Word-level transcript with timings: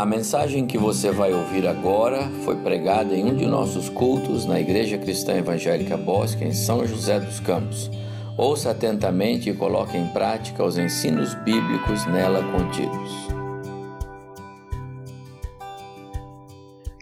A 0.00 0.06
mensagem 0.06 0.66
que 0.66 0.78
você 0.78 1.10
vai 1.10 1.30
ouvir 1.30 1.68
agora 1.68 2.22
foi 2.42 2.56
pregada 2.56 3.14
em 3.14 3.22
um 3.22 3.36
de 3.36 3.44
nossos 3.44 3.90
cultos 3.90 4.46
na 4.46 4.58
Igreja 4.58 4.96
Cristã 4.96 5.34
Evangélica 5.34 5.94
Bosque, 5.94 6.42
em 6.42 6.54
São 6.54 6.86
José 6.86 7.20
dos 7.20 7.38
Campos. 7.38 7.90
Ouça 8.34 8.70
atentamente 8.70 9.50
e 9.50 9.54
coloque 9.54 9.98
em 9.98 10.08
prática 10.08 10.64
os 10.64 10.78
ensinos 10.78 11.34
bíblicos 11.34 12.06
nela 12.06 12.42
contidos. 12.50 13.12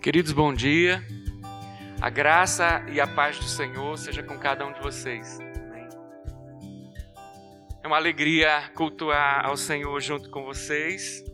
Queridos, 0.03 0.33
bom 0.33 0.53
dia. 0.53 1.01
A 2.01 2.11
graça 2.11 2.85
e 2.93 3.01
a 3.01 3.07
paz 3.07 3.39
do 3.39 3.45
Senhor 3.45 3.97
seja 3.97 4.25
com 4.25 4.37
cada 4.39 4.67
um 4.67 4.73
de 4.73 4.81
vocês. 4.81 5.39
É 7.81 7.87
uma 7.87 7.97
alegria 7.97 8.61
cultuar 8.75 9.47
ao 9.47 9.57
Senhor 9.57 10.01
junto 10.01 10.29
com 10.31 10.43
vocês. 10.43 11.28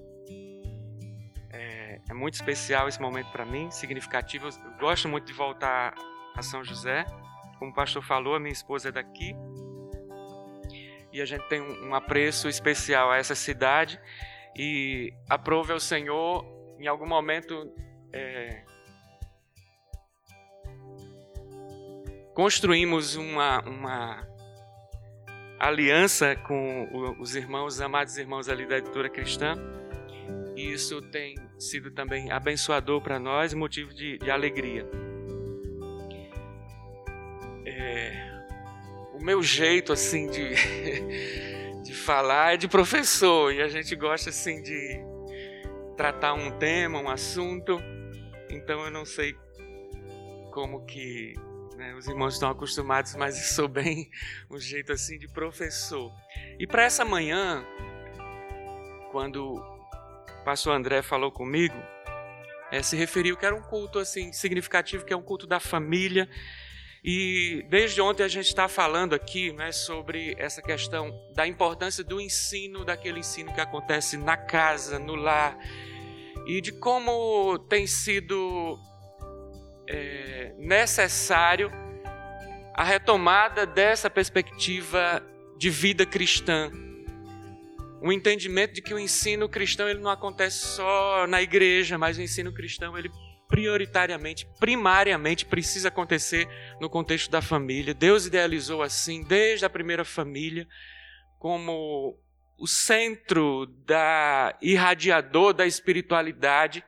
É, 2.08 2.14
muito 2.14 2.34
especial 2.34 2.88
esse 2.88 3.00
momento 3.00 3.30
para 3.30 3.44
mim, 3.44 3.70
significativo. 3.70 4.48
Eu 4.48 4.78
gosto 4.78 5.08
muito 5.08 5.26
de 5.26 5.32
voltar 5.32 5.94
a 6.34 6.42
São 6.42 6.62
José. 6.62 7.04
Como 7.58 7.70
o 7.70 7.74
pastor 7.74 8.02
falou, 8.02 8.34
a 8.34 8.40
minha 8.40 8.52
esposa 8.52 8.88
é 8.88 8.92
daqui. 8.92 9.34
E 11.12 11.20
a 11.20 11.24
gente 11.24 11.48
tem 11.48 11.60
um 11.60 11.94
apreço 11.94 12.48
especial 12.48 13.10
a 13.10 13.16
essa 13.16 13.34
cidade. 13.34 14.00
E 14.56 15.12
aprove 15.28 15.72
ao 15.72 15.80
Senhor, 15.80 16.44
em 16.78 16.86
algum 16.86 17.06
momento, 17.06 17.72
é, 18.12 18.64
construímos 22.34 23.16
uma, 23.16 23.60
uma 23.60 24.28
aliança 25.58 26.36
com 26.36 27.16
os 27.18 27.34
irmãos, 27.34 27.74
os 27.74 27.80
amados 27.80 28.18
irmãos 28.18 28.48
ali 28.48 28.66
da 28.66 28.78
editora 28.78 29.08
cristã. 29.08 29.54
E 30.56 30.72
isso 30.72 31.00
tem 31.10 31.36
sido 31.64 31.90
também 31.90 32.30
abençoador 32.30 33.00
para 33.00 33.18
nós, 33.18 33.54
motivo 33.54 33.92
de, 33.92 34.18
de 34.18 34.30
alegria. 34.30 34.88
É, 37.66 38.42
o 39.14 39.22
meu 39.22 39.42
jeito 39.42 39.92
assim 39.92 40.28
de, 40.28 40.54
de 41.82 41.94
falar 41.94 42.54
é 42.54 42.56
de 42.56 42.68
professor 42.68 43.52
e 43.52 43.62
a 43.62 43.68
gente 43.68 43.94
gosta 43.96 44.30
assim 44.30 44.62
de 44.62 45.00
tratar 45.96 46.34
um 46.34 46.50
tema, 46.58 47.00
um 47.00 47.08
assunto. 47.08 47.80
Então 48.50 48.84
eu 48.84 48.90
não 48.90 49.04
sei 49.04 49.34
como 50.52 50.84
que 50.84 51.34
né? 51.76 51.94
Os 51.94 52.06
irmãos 52.06 52.34
estão 52.34 52.50
acostumados, 52.50 53.14
mas 53.16 53.36
eu 53.36 53.44
sou 53.44 53.68
bem 53.68 54.08
um 54.50 54.58
jeito 54.58 54.92
assim 54.92 55.18
de 55.18 55.28
professor. 55.28 56.12
E 56.58 56.66
para 56.66 56.84
essa 56.84 57.04
manhã, 57.04 57.64
quando 59.10 59.73
pastor 60.44 60.74
André 60.74 61.02
falou 61.02 61.32
comigo, 61.32 61.74
é, 62.70 62.82
se 62.82 62.96
referiu 62.96 63.36
que 63.36 63.46
era 63.46 63.54
um 63.54 63.62
culto 63.62 63.98
assim 63.98 64.32
significativo, 64.32 65.04
que 65.04 65.12
é 65.12 65.16
um 65.16 65.22
culto 65.22 65.46
da 65.46 65.58
família. 65.58 66.28
E 67.02 67.64
desde 67.68 68.00
ontem 68.00 68.22
a 68.22 68.28
gente 68.28 68.46
está 68.46 68.66
falando 68.66 69.14
aqui 69.14 69.52
né, 69.52 69.72
sobre 69.72 70.34
essa 70.38 70.62
questão 70.62 71.12
da 71.34 71.46
importância 71.46 72.02
do 72.02 72.20
ensino, 72.20 72.84
daquele 72.84 73.20
ensino 73.20 73.52
que 73.52 73.60
acontece 73.60 74.16
na 74.16 74.36
casa, 74.36 74.98
no 74.98 75.14
lar, 75.14 75.56
e 76.46 76.60
de 76.60 76.72
como 76.72 77.58
tem 77.58 77.86
sido 77.86 78.78
é, 79.86 80.54
necessário 80.58 81.70
a 82.74 82.82
retomada 82.82 83.66
dessa 83.66 84.10
perspectiva 84.10 85.22
de 85.56 85.70
vida 85.70 86.04
cristã. 86.04 86.70
O 88.04 88.12
entendimento 88.12 88.74
de 88.74 88.82
que 88.82 88.92
o 88.92 88.98
ensino 88.98 89.48
cristão 89.48 89.88
ele 89.88 90.00
não 90.00 90.10
acontece 90.10 90.58
só 90.58 91.26
na 91.26 91.40
igreja, 91.40 91.96
mas 91.96 92.18
o 92.18 92.20
ensino 92.20 92.52
cristão 92.52 92.98
ele 92.98 93.10
prioritariamente, 93.48 94.46
primariamente 94.60 95.46
precisa 95.46 95.88
acontecer 95.88 96.46
no 96.78 96.90
contexto 96.90 97.30
da 97.30 97.40
família. 97.40 97.94
Deus 97.94 98.26
idealizou 98.26 98.82
assim 98.82 99.24
desde 99.24 99.64
a 99.64 99.70
primeira 99.70 100.04
família 100.04 100.68
como 101.38 102.20
o 102.58 102.66
centro 102.66 103.64
da 103.86 104.54
irradiador 104.60 105.54
da 105.54 105.64
espiritualidade 105.64 106.84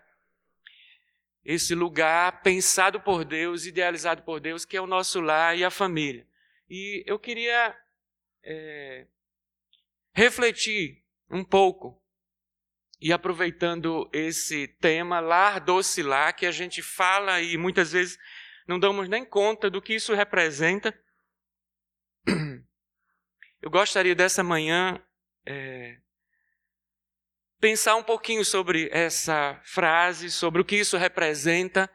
esse 1.43 1.75
lugar 1.75 2.43
pensado 2.43 3.01
por 3.01 3.25
Deus, 3.25 3.65
idealizado 3.65 4.21
por 4.23 4.39
Deus, 4.39 4.67
que 4.67 4.77
é 4.77 4.83
o 4.83 4.87
nosso 4.87 5.19
lar 5.23 5.57
e 5.57 5.65
a 5.65 5.71
família. 5.71 6.27
E 6.69 7.03
eu 7.07 7.19
queria 7.19 7.75
é, 8.45 9.07
refletir 10.13 11.06
um 11.31 11.45
pouco, 11.45 12.03
e 13.01 13.13
aproveitando 13.13 14.09
esse 14.13 14.69
tema, 14.81 15.21
lar, 15.21 15.61
doce 15.61 16.03
lar, 16.03 16.33
que 16.33 16.47
a 16.47 16.51
gente 16.51 16.83
fala 16.83 17.41
e 17.41 17.57
muitas 17.57 17.93
vezes 17.93 18.19
não 18.67 18.79
damos 18.79 19.09
nem 19.09 19.25
conta 19.25 19.69
do 19.69 19.83
que 19.83 19.95
isso 19.95 20.15
representa. 20.15 20.99
Eu 23.61 23.71
gostaria 23.71 24.15
dessa 24.15 24.43
manhã 24.43 25.03
é, 25.47 25.99
pensar 27.61 27.97
um 27.97 28.03
pouquinho 28.03 28.45
sobre 28.45 28.89
essa 28.93 29.61
frase, 29.65 30.31
sobre 30.31 30.63
o 30.63 30.65
que 30.65 30.77
isso 30.77 30.97
representa 30.97 31.91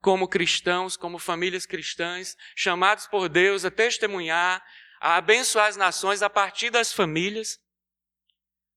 como 0.00 0.28
cristãos, 0.28 0.96
como 0.96 1.18
famílias 1.18 1.66
cristãs, 1.66 2.36
chamados 2.54 3.06
por 3.06 3.28
Deus 3.28 3.64
a 3.64 3.70
testemunhar, 3.70 4.64
a 5.00 5.16
abençoar 5.16 5.66
as 5.66 5.76
nações 5.76 6.22
a 6.22 6.30
partir 6.30 6.70
das 6.70 6.92
famílias. 6.92 7.58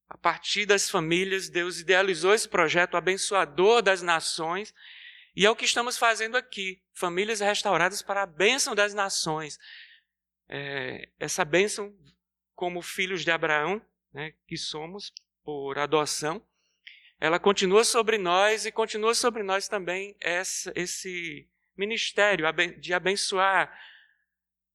A 0.09 0.17
partir 0.17 0.65
das 0.65 0.89
famílias, 0.89 1.49
Deus 1.49 1.79
idealizou 1.79 2.33
esse 2.33 2.49
projeto 2.49 2.97
abençoador 2.97 3.81
das 3.81 4.01
nações, 4.01 4.73
e 5.35 5.45
é 5.45 5.49
o 5.49 5.55
que 5.55 5.65
estamos 5.65 5.97
fazendo 5.97 6.35
aqui. 6.35 6.81
Famílias 6.93 7.39
restauradas 7.39 8.01
para 8.01 8.23
a 8.23 8.25
bênção 8.25 8.73
das 8.73 8.93
nações. 8.93 9.59
É, 10.49 11.07
essa 11.19 11.45
bênção, 11.45 11.95
como 12.55 12.81
filhos 12.81 13.23
de 13.23 13.31
Abraão, 13.31 13.81
né, 14.11 14.33
que 14.47 14.57
somos, 14.57 15.13
por 15.43 15.77
adoção, 15.77 16.43
ela 17.19 17.39
continua 17.39 17.83
sobre 17.83 18.17
nós 18.17 18.65
e 18.65 18.71
continua 18.71 19.13
sobre 19.13 19.43
nós 19.43 19.67
também 19.67 20.15
essa, 20.19 20.71
esse 20.75 21.47
ministério 21.77 22.45
de 22.79 22.93
abençoar 22.93 23.71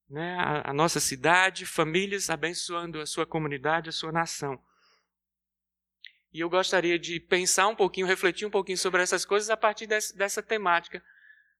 né, 0.09 0.35
a, 0.39 0.71
a 0.71 0.73
nossa 0.73 0.99
cidade, 0.99 1.65
famílias, 1.65 2.29
abençoando 2.29 3.01
a 3.01 3.05
sua 3.05 3.25
comunidade, 3.25 3.89
a 3.89 3.93
sua 3.93 4.11
nação. 4.11 4.61
E 6.35 6.41
eu 6.41 6.49
gostaria 6.49 6.99
de 6.99 7.17
pensar 7.17 7.65
um 7.69 7.75
pouquinho, 7.77 8.05
refletir 8.05 8.45
um 8.45 8.51
pouquinho 8.51 8.77
sobre 8.77 9.01
essas 9.01 9.23
coisas 9.23 9.49
a 9.49 9.55
partir 9.55 9.87
desse, 9.87 10.13
dessa 10.17 10.43
temática. 10.43 11.01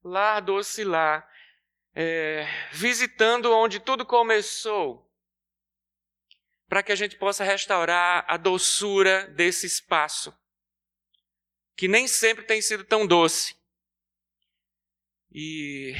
Lá, 0.04 0.38
doce 0.38 0.84
lá, 0.84 1.26
é, 1.94 2.46
visitando 2.72 3.50
onde 3.54 3.80
tudo 3.80 4.04
começou, 4.04 5.10
para 6.68 6.82
que 6.82 6.92
a 6.92 6.94
gente 6.94 7.16
possa 7.16 7.42
restaurar 7.42 8.26
a 8.28 8.36
doçura 8.36 9.26
desse 9.28 9.64
espaço, 9.64 10.38
que 11.74 11.88
nem 11.88 12.06
sempre 12.06 12.44
tem 12.44 12.60
sido 12.60 12.84
tão 12.84 13.06
doce. 13.06 13.56
E 15.32 15.94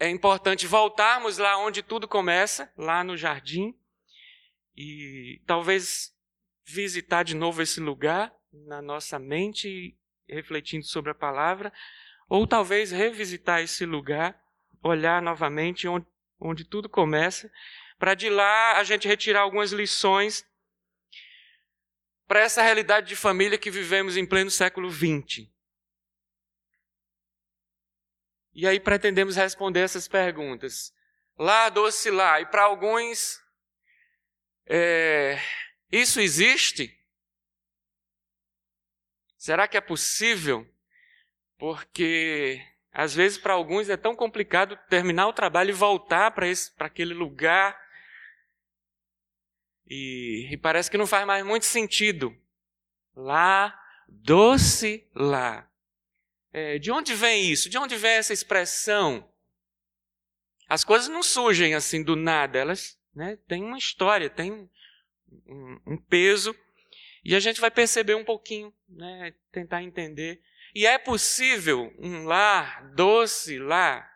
é 0.00 0.08
importante 0.08 0.66
voltarmos 0.66 1.36
lá 1.36 1.58
onde 1.58 1.82
tudo 1.82 2.08
começa, 2.08 2.72
lá 2.74 3.04
no 3.04 3.18
jardim, 3.18 3.78
e 4.74 5.42
talvez 5.46 6.13
visitar 6.64 7.22
de 7.22 7.34
novo 7.34 7.62
esse 7.62 7.80
lugar 7.80 8.34
na 8.52 8.80
nossa 8.80 9.18
mente, 9.18 9.96
refletindo 10.28 10.84
sobre 10.84 11.10
a 11.10 11.14
palavra, 11.14 11.72
ou 12.28 12.46
talvez 12.46 12.90
revisitar 12.90 13.60
esse 13.60 13.84
lugar, 13.84 14.40
olhar 14.82 15.20
novamente 15.20 15.86
onde, 15.86 16.06
onde 16.40 16.64
tudo 16.64 16.88
começa 16.88 17.50
para 17.98 18.14
de 18.14 18.28
lá 18.28 18.78
a 18.78 18.84
gente 18.84 19.08
retirar 19.08 19.40
algumas 19.40 19.72
lições 19.72 20.44
para 22.26 22.40
essa 22.40 22.62
realidade 22.62 23.08
de 23.08 23.16
família 23.16 23.58
que 23.58 23.70
vivemos 23.70 24.16
em 24.16 24.26
pleno 24.26 24.50
século 24.50 24.90
XX. 24.90 25.48
E 28.52 28.66
aí 28.66 28.78
pretendemos 28.78 29.36
responder 29.36 29.80
essas 29.80 30.06
perguntas. 30.06 30.92
Lá, 31.36 31.68
doce 31.68 32.10
lá. 32.10 32.40
E 32.40 32.46
para 32.46 32.64
alguns, 32.64 33.40
é, 34.66 35.38
isso 36.00 36.20
existe? 36.20 36.98
Será 39.36 39.68
que 39.68 39.76
é 39.76 39.80
possível? 39.80 40.66
Porque 41.58 42.64
às 42.92 43.14
vezes 43.14 43.38
para 43.38 43.52
alguns 43.52 43.88
é 43.88 43.96
tão 43.96 44.14
complicado 44.14 44.78
terminar 44.88 45.26
o 45.26 45.32
trabalho 45.32 45.70
e 45.70 45.72
voltar 45.72 46.30
para 46.30 46.46
aquele 46.78 47.12
lugar 47.12 47.78
e, 49.86 50.48
e 50.50 50.56
parece 50.56 50.90
que 50.90 50.96
não 50.96 51.06
faz 51.06 51.26
mais 51.26 51.44
muito 51.44 51.66
sentido. 51.66 52.34
Lá, 53.14 53.78
doce 54.08 55.06
lá. 55.14 55.68
É, 56.52 56.78
de 56.78 56.90
onde 56.90 57.14
vem 57.14 57.50
isso? 57.50 57.68
De 57.68 57.78
onde 57.78 57.96
vem 57.96 58.12
essa 58.12 58.32
expressão? 58.32 59.28
As 60.68 60.84
coisas 60.84 61.08
não 61.08 61.22
surgem 61.22 61.74
assim 61.74 62.02
do 62.02 62.16
nada, 62.16 62.58
elas 62.58 62.98
né, 63.14 63.36
têm 63.46 63.62
uma 63.62 63.76
história, 63.76 64.30
têm 64.30 64.70
um, 65.46 65.80
um, 65.86 65.96
peso, 65.96 66.54
e 67.24 67.34
a 67.34 67.40
gente 67.40 67.60
vai 67.60 67.70
perceber 67.70 68.14
um 68.14 68.24
pouquinho, 68.24 68.72
né, 68.88 69.34
tentar 69.52 69.82
entender. 69.82 70.42
E 70.74 70.86
é 70.86 70.98
possível 70.98 71.94
um 71.98 72.24
lar 72.24 72.92
doce 72.94 73.58
lar. 73.58 74.12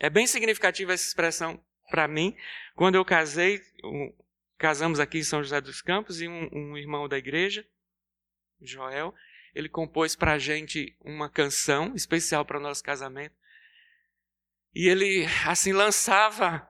É 0.00 0.10
bem 0.10 0.26
significativa 0.26 0.92
essa 0.92 1.06
expressão 1.06 1.64
para 1.88 2.08
mim. 2.08 2.36
Quando 2.74 2.96
eu 2.96 3.04
casei, 3.04 3.62
casamos 4.58 4.98
aqui 4.98 5.18
em 5.18 5.22
São 5.22 5.42
José 5.42 5.60
dos 5.60 5.80
Campos 5.80 6.20
e 6.20 6.26
um, 6.26 6.48
um 6.52 6.76
irmão 6.76 7.06
da 7.06 7.16
igreja, 7.16 7.64
Joel, 8.60 9.14
ele 9.54 9.68
compôs 9.68 10.16
para 10.16 10.32
a 10.32 10.38
gente 10.38 10.96
uma 11.00 11.28
canção 11.28 11.94
especial 11.94 12.44
para 12.44 12.58
o 12.58 12.62
nosso 12.62 12.82
casamento. 12.82 13.34
E 14.74 14.88
ele, 14.88 15.26
assim, 15.46 15.72
lançava 15.72 16.68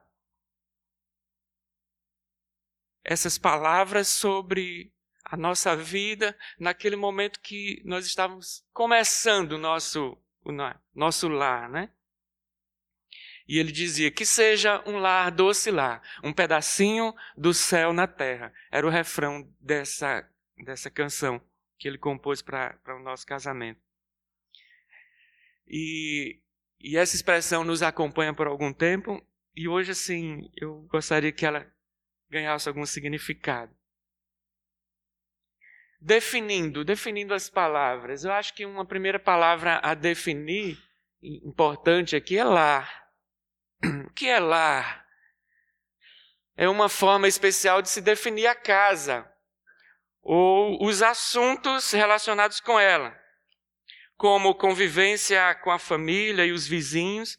essas 3.04 3.38
palavras 3.38 4.08
sobre 4.08 4.92
a 5.24 5.36
nossa 5.36 5.74
vida 5.76 6.36
naquele 6.58 6.96
momento 6.96 7.40
que 7.40 7.80
nós 7.84 8.06
estávamos 8.06 8.64
começando 8.72 9.52
o 9.52 9.58
nosso, 9.58 10.18
o 10.44 10.52
nosso 10.94 11.28
lar, 11.28 11.68
né? 11.68 11.90
E 13.48 13.58
ele 13.58 13.72
dizia 13.72 14.10
que 14.10 14.24
seja 14.24 14.82
um 14.86 14.98
lar 14.98 15.30
doce 15.30 15.70
lar, 15.70 16.02
um 16.22 16.32
pedacinho 16.32 17.14
do 17.36 17.52
céu 17.52 17.92
na 17.92 18.06
terra. 18.06 18.52
Era 18.70 18.86
o 18.86 18.90
refrão 18.90 19.48
dessa, 19.60 20.28
dessa 20.64 20.90
canção 20.90 21.40
que 21.78 21.88
ele 21.88 21.98
compôs 21.98 22.40
para 22.40 22.78
o 22.88 23.02
nosso 23.02 23.26
casamento. 23.26 23.80
E, 25.66 26.40
e 26.78 26.96
essa 26.96 27.16
expressão 27.16 27.64
nos 27.64 27.82
acompanha 27.82 28.32
por 28.32 28.46
algum 28.46 28.72
tempo, 28.72 29.20
e 29.54 29.68
hoje, 29.68 29.90
assim, 29.90 30.50
eu 30.56 30.82
gostaria 30.90 31.32
que 31.32 31.44
ela 31.44 31.70
ganhasse 32.32 32.66
algum 32.66 32.86
significado. 32.86 33.76
Definindo, 36.00 36.82
definindo 36.82 37.34
as 37.34 37.50
palavras, 37.50 38.24
eu 38.24 38.32
acho 38.32 38.54
que 38.54 38.64
uma 38.64 38.86
primeira 38.86 39.20
palavra 39.20 39.78
a 39.84 39.94
definir, 39.94 40.82
importante 41.22 42.16
aqui, 42.16 42.38
é 42.38 42.42
lar. 42.42 43.06
O 43.84 44.10
que 44.14 44.26
é 44.26 44.40
lar? 44.40 45.06
É 46.56 46.68
uma 46.68 46.88
forma 46.88 47.28
especial 47.28 47.82
de 47.82 47.90
se 47.90 48.00
definir 48.00 48.46
a 48.46 48.54
casa 48.54 49.30
ou 50.22 50.84
os 50.84 51.02
assuntos 51.02 51.92
relacionados 51.92 52.60
com 52.60 52.80
ela, 52.80 53.16
como 54.16 54.54
convivência 54.54 55.54
com 55.56 55.70
a 55.70 55.78
família 55.78 56.46
e 56.46 56.52
os 56.52 56.66
vizinhos. 56.66 57.38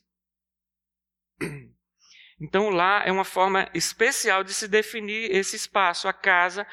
Então, 2.44 2.70
lá 2.70 3.02
é 3.06 3.12
uma 3.12 3.24
forma 3.24 3.70
especial 3.74 4.44
de 4.44 4.54
se 4.54 4.68
definir 4.68 5.34
esse 5.34 5.56
espaço, 5.56 6.10
a 6.10 6.14
casa, 6.14 6.68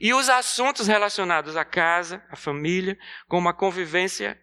e 0.00 0.14
os 0.14 0.30
assuntos 0.30 0.86
relacionados 0.86 1.58
à 1.58 1.64
casa, 1.64 2.24
à 2.30 2.36
família, 2.36 2.98
como 3.28 3.46
a 3.46 3.52
convivência 3.52 4.42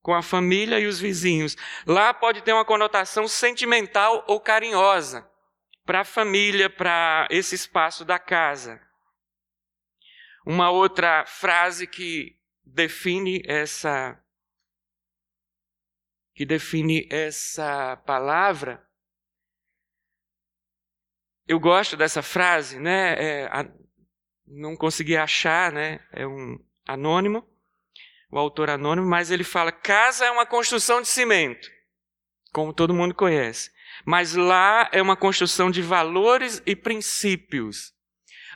com 0.00 0.14
a 0.14 0.22
família 0.22 0.78
e 0.78 0.86
os 0.86 1.00
vizinhos. 1.00 1.56
Lá 1.84 2.14
pode 2.14 2.40
ter 2.42 2.52
uma 2.52 2.64
conotação 2.64 3.26
sentimental 3.26 4.24
ou 4.28 4.40
carinhosa 4.40 5.28
para 5.84 6.02
a 6.02 6.04
família, 6.04 6.70
para 6.70 7.26
esse 7.28 7.56
espaço 7.56 8.04
da 8.04 8.16
casa. 8.16 8.80
Uma 10.46 10.70
outra 10.70 11.26
frase 11.26 11.84
que 11.84 12.38
define 12.64 13.42
essa 13.44 14.16
que 16.32 16.46
define 16.46 17.08
essa 17.10 17.96
palavra. 18.06 18.91
Eu 21.52 21.60
gosto 21.60 21.98
dessa 21.98 22.22
frase, 22.22 22.78
né? 22.78 23.14
É, 23.18 23.44
a, 23.52 23.70
não 24.46 24.74
consegui 24.74 25.18
achar, 25.18 25.70
né? 25.70 26.00
É 26.10 26.26
um 26.26 26.58
anônimo, 26.86 27.46
o 28.30 28.38
autor 28.38 28.70
anônimo, 28.70 29.06
mas 29.06 29.30
ele 29.30 29.44
fala: 29.44 29.70
casa 29.70 30.24
é 30.24 30.30
uma 30.30 30.46
construção 30.46 31.02
de 31.02 31.08
cimento, 31.08 31.68
como 32.54 32.72
todo 32.72 32.94
mundo 32.94 33.14
conhece. 33.14 33.70
Mas 34.06 34.34
lá 34.34 34.88
é 34.92 35.02
uma 35.02 35.14
construção 35.14 35.70
de 35.70 35.82
valores 35.82 36.62
e 36.64 36.74
princípios. 36.74 37.92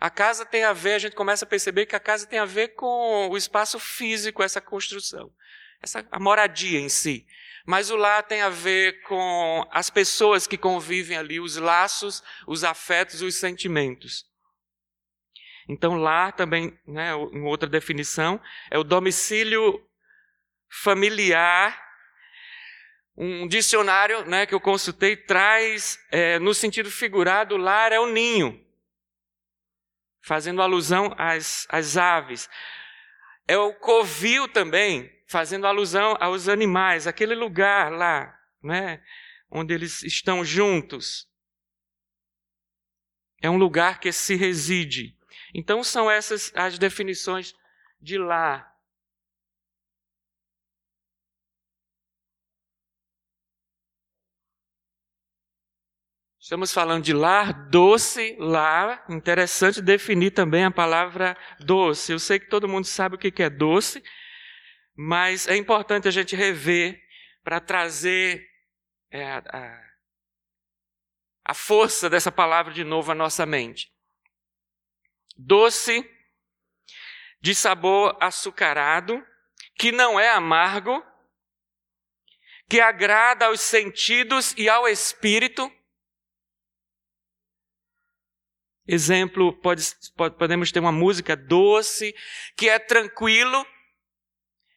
A 0.01 0.09
casa 0.09 0.47
tem 0.47 0.65
a 0.65 0.73
ver, 0.73 0.95
a 0.95 0.99
gente 0.99 1.15
começa 1.15 1.45
a 1.45 1.49
perceber 1.49 1.85
que 1.85 1.97
a 1.97 2.01
casa 2.01 2.27
tem 2.27 2.39
a 2.39 2.47
ver 2.47 2.69
com 2.69 3.29
o 3.29 3.37
espaço 3.37 3.79
físico, 3.79 4.43
essa 4.43 4.61
construção, 4.63 5.31
essa, 5.83 6.07
a 6.11 6.19
moradia 6.19 6.81
em 6.81 6.89
si. 6.89 7.27
Mas 7.67 7.91
o 7.91 7.97
lar 7.97 8.23
tem 8.23 8.43
a 8.43 8.49
ver 8.49 9.03
com 9.03 9.67
as 9.73 9.91
pessoas 9.91 10.47
que 10.47 10.57
convivem 10.57 11.17
ali, 11.17 11.41
os 11.41 11.57
laços, 11.57 12.23
os 12.47 12.63
afetos, 12.63 13.23
os 13.23 13.35
sentimentos. 13.35 14.25
Então, 15.69 15.97
lar 15.97 16.33
também, 16.33 16.79
né, 16.87 17.13
em 17.33 17.43
outra 17.43 17.69
definição, 17.69 18.41
é 18.71 18.79
o 18.79 18.85
domicílio 18.85 19.85
familiar. 20.69 21.85
Um 23.17 23.49
dicionário 23.49 24.25
né, 24.27 24.47
que 24.47 24.55
eu 24.55 24.61
consultei 24.61 25.17
traz, 25.17 25.99
é, 26.13 26.39
no 26.39 26.55
sentido 26.55 26.91
figurado, 26.91 27.57
lar 27.57 27.91
é 27.91 27.99
o 27.99 28.07
ninho 28.07 28.65
fazendo 30.27 30.61
alusão 30.61 31.15
às, 31.17 31.69
às 31.71 31.97
aves. 31.97 32.51
É 33.47 33.57
o 33.57 33.73
covil 33.75 34.49
também, 34.49 35.09
fazendo 35.27 35.67
alusão 35.67 36.17
aos 36.21 36.49
animais, 36.49 37.07
aquele 37.07 37.35
lugar 37.35 37.91
lá, 37.91 38.39
né, 38.63 39.03
onde 39.51 39.75
eles 39.75 40.03
estão 40.03 40.45
juntos. 40.45 41.29
É 43.43 43.51
um 43.51 43.59
lugar 43.59 44.01
que 44.01 44.13
se 44.13 44.35
reside. 44.35 45.17
Então 45.55 45.85
são 45.85 46.11
essas 46.11 46.53
as 46.55 46.79
definições 46.79 47.55
de 48.01 48.19
lar. 48.19 48.77
Estamos 56.47 56.73
falando 56.73 57.03
de 57.03 57.13
lar, 57.13 57.69
doce, 57.71 58.37
lar. 58.39 59.05
Interessante 59.09 59.83
definir 59.83 60.31
também 60.31 60.65
a 60.65 60.71
palavra 60.71 61.37
doce. 61.59 62.13
Eu 62.13 62.21
sei 62.21 62.39
que 62.39 62.49
todo 62.49 62.69
mundo 62.69 62.85
sabe 62.85 63.17
o 63.17 63.19
que 63.19 63.43
é 63.43 63.51
doce, 63.51 64.01
mas 64.97 65.47
é 65.47 65.57
importante 65.57 66.09
a 66.09 66.11
gente 66.11 66.35
rever 66.35 67.03
para 67.45 67.61
trazer 67.61 68.49
é, 69.11 69.25
a, 69.25 69.91
a 71.45 71.55
força 71.55 72.09
dessa 72.09 72.33
palavra 72.33 72.73
de 72.73 72.83
novo 72.83 73.13
à 73.13 73.15
nossa 73.15 73.45
mente. 73.45 73.93
Doce, 75.37 76.09
de 77.41 77.55
sabor 77.55 78.17
açucarado, 78.21 79.25
que 79.79 79.93
não 79.93 80.19
é 80.19 80.31
amargo, 80.31 81.05
que 82.69 82.81
agrada 82.81 83.47
aos 83.47 83.61
sentidos 83.61 84.55
e 84.57 84.69
ao 84.69 84.89
espírito 84.89 85.71
Exemplo, 88.89 89.53
pode, 89.53 89.83
pode, 90.17 90.37
podemos 90.37 90.71
ter 90.71 90.79
uma 90.79 90.93
música 90.93 91.37
doce, 91.37 92.15
que 92.57 92.69
é 92.69 92.79
tranquilo, 92.79 93.67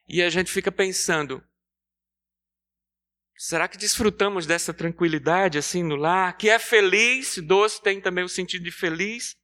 e 0.09 0.23
a 0.23 0.29
gente 0.29 0.51
fica 0.51 0.71
pensando: 0.71 1.43
será 3.37 3.67
que 3.67 3.77
desfrutamos 3.77 4.47
dessa 4.47 4.73
tranquilidade 4.73 5.57
assim 5.57 5.83
no 5.83 5.95
lar? 5.95 6.35
Que 6.35 6.49
é 6.49 6.57
feliz, 6.57 7.37
doce 7.37 7.81
tem 7.81 8.01
também 8.01 8.23
o 8.23 8.29
sentido 8.29 8.63
de 8.63 8.71
feliz. 8.71 9.35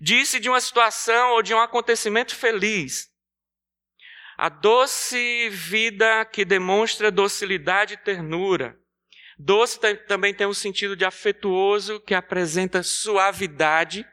Disse 0.00 0.38
de 0.38 0.48
uma 0.48 0.60
situação 0.60 1.32
ou 1.34 1.42
de 1.42 1.54
um 1.54 1.60
acontecimento 1.60 2.34
feliz. 2.34 3.08
A 4.36 4.48
doce 4.48 5.48
vida 5.48 6.24
que 6.26 6.44
demonstra 6.44 7.10
docilidade 7.10 7.94
e 7.94 7.96
ternura. 7.96 8.76
Doce 9.38 9.78
também 10.06 10.34
tem 10.34 10.46
um 10.46 10.54
sentido 10.54 10.96
de 10.96 11.04
afetuoso, 11.04 12.00
que 12.00 12.14
apresenta 12.14 12.82
suavidade. 12.82 14.06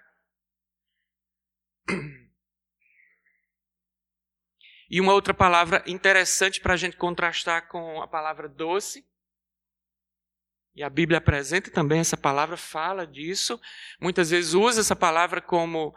E 4.92 5.00
uma 5.00 5.14
outra 5.14 5.34
palavra 5.34 5.82
interessante 5.88 6.60
para 6.60 6.74
a 6.74 6.78
gente 6.78 6.98
contrastar 6.98 7.70
com 7.70 8.02
a 8.02 8.08
palavra 8.10 8.50
doce. 8.50 9.08
E 10.76 10.84
a 10.84 10.90
Bíblia 10.90 11.20
apresenta 11.20 11.72
também 11.72 12.02
essa 12.02 12.18
palavra, 12.18 12.58
fala 12.58 13.08
disso. 13.08 13.58
Muitas 14.02 14.32
vezes 14.32 14.54
usa 14.54 14.82
essa 14.82 14.94
palavra 14.94 15.40
como 15.40 15.96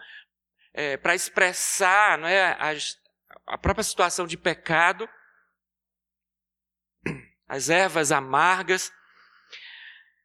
é, 0.73 0.97
para 0.97 1.13
expressar 1.13 2.19
não 2.19 2.29
é, 2.29 2.57
as, 2.61 2.97
a 3.49 3.59
própria 3.59 3.83
situação 3.83 4.29
de 4.29 4.37
pecado, 4.37 5.09
as 7.49 7.69
ervas 7.69 8.13
amargas. 8.13 8.93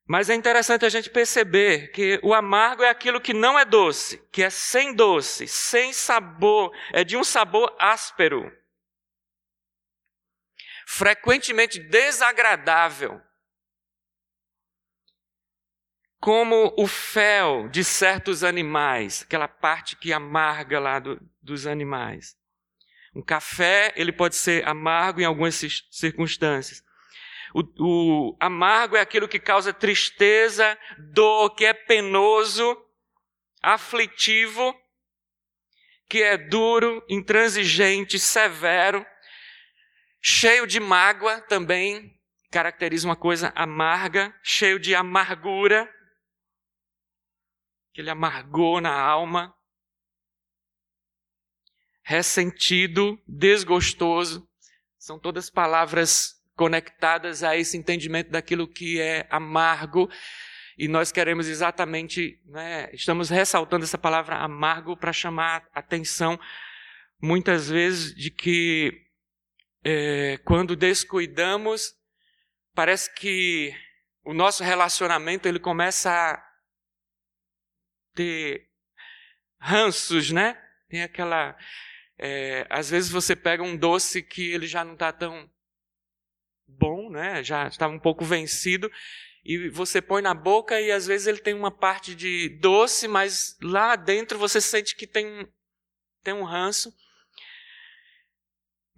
Mas 0.06 0.30
é 0.30 0.36
interessante 0.36 0.86
a 0.86 0.90
gente 0.90 1.10
perceber 1.10 1.88
que 1.88 2.20
o 2.22 2.36
amargo 2.36 2.84
é 2.84 2.90
aquilo 2.90 3.20
que 3.20 3.34
não 3.34 3.58
é 3.58 3.66
doce, 3.66 4.24
que 4.32 4.44
é 4.44 4.52
sem 4.52 4.94
doce, 4.94 5.48
sem 5.48 5.92
sabor, 5.92 6.72
é 6.94 7.04
de 7.04 7.18
um 7.18 7.24
sabor 7.24 7.76
áspero. 7.80 8.59
Frequentemente 10.92 11.80
desagradável. 11.80 13.22
como 16.20 16.74
o 16.78 16.86
fel 16.86 17.70
de 17.70 17.82
certos 17.82 18.44
animais, 18.44 19.24
aquela 19.24 19.48
parte 19.48 19.96
que 19.96 20.12
amarga 20.12 20.78
lá 20.78 21.00
do, 21.00 21.18
dos 21.42 21.66
animais. 21.66 22.36
Um 23.16 23.22
café, 23.22 23.94
ele 23.96 24.12
pode 24.12 24.36
ser 24.36 24.68
amargo 24.68 25.22
em 25.22 25.24
algumas 25.24 25.56
circunstâncias. 25.90 26.84
O, 27.54 27.64
o 27.80 28.38
amargo 28.38 28.98
é 28.98 29.00
aquilo 29.00 29.30
que 29.30 29.40
causa 29.40 29.72
tristeza, 29.72 30.78
dor, 31.14 31.56
que 31.56 31.66
é 31.66 31.74
penoso, 31.74 32.78
aflitivo, 33.62 34.76
que 36.10 36.22
é 36.22 36.38
duro, 36.38 37.02
intransigente, 37.08 38.20
severo, 38.20 39.06
cheio 40.22 40.68
de 40.68 40.80
mágoa 40.80 41.42
também, 41.42 42.20
caracteriza 42.52 43.08
uma 43.08 43.16
coisa 43.16 43.52
amarga, 43.56 44.34
cheio 44.44 44.80
de 44.80 44.96
amargura, 44.96 45.90
que 47.94 48.02
ele 48.02 48.10
amargou 48.10 48.82
na 48.82 48.94
alma, 48.94 49.54
ressentido, 52.04 53.22
desgostoso, 53.28 54.48
são 54.98 55.20
todas 55.20 55.50
palavras 55.50 56.36
conectadas 56.56 57.44
a 57.44 57.56
esse 57.56 57.78
entendimento 57.78 58.30
daquilo 58.30 58.68
que 58.68 59.00
é 59.00 59.26
amargo. 59.30 60.10
E 60.78 60.88
nós 60.88 61.12
queremos 61.12 61.48
exatamente, 61.48 62.42
né, 62.46 62.90
estamos 62.94 63.30
ressaltando 63.30 63.86
essa 63.86 63.98
palavra 63.98 64.38
amargo 64.38 64.98
para 64.98 65.14
chamar 65.14 65.68
a 65.74 65.80
atenção, 65.80 66.40
muitas 67.22 67.70
vezes, 67.70 68.14
de 68.16 68.32
que 68.32 69.09
é, 69.84 70.38
quando 70.46 70.76
descuidamos, 70.76 71.94
parece 72.74 73.14
que 73.14 73.74
o 74.24 74.34
nosso 74.34 74.64
relacionamento 74.64 75.48
ele 75.48 75.60
começa 75.60 76.12
a 76.12 76.50
ter 78.14 78.70
ranços, 79.60 80.32
né? 80.32 80.62
Tem 80.90 81.04
aquela. 81.04 81.58
É, 82.18 82.68
às 82.70 82.90
vezes 82.90 83.10
você 83.10 83.36
pega 83.36 83.64
um 83.64 83.78
doce 83.78 84.22
que 84.22 84.52
ele 84.52 84.68
já 84.68 84.84
não 84.84 84.94
está 84.94 85.12
tão 85.12 85.50
bom, 86.68 87.10
né? 87.10 87.44
Já 87.44 87.68
está 87.68 87.88
um 87.88 88.00
pouco 88.00 88.26
vencido 88.26 88.92
e 89.44 89.70
você 89.70 90.02
põe 90.02 90.22
na 90.22 90.34
boca 90.34 90.80
e 90.80 90.92
às 90.92 91.08
vezes 91.08 91.28
ele 91.28 91.40
tem 91.40 91.54
uma 91.54 91.72
parte 91.72 92.14
de 92.14 92.50
doce, 92.60 93.08
mas 93.08 93.58
lá 93.62 93.96
dentro 93.96 94.38
você 94.38 94.60
sente 94.60 94.96
que 94.96 95.08
tem 95.08 95.48
tem 96.22 96.34
um 96.34 96.44
ranço. 96.44 96.94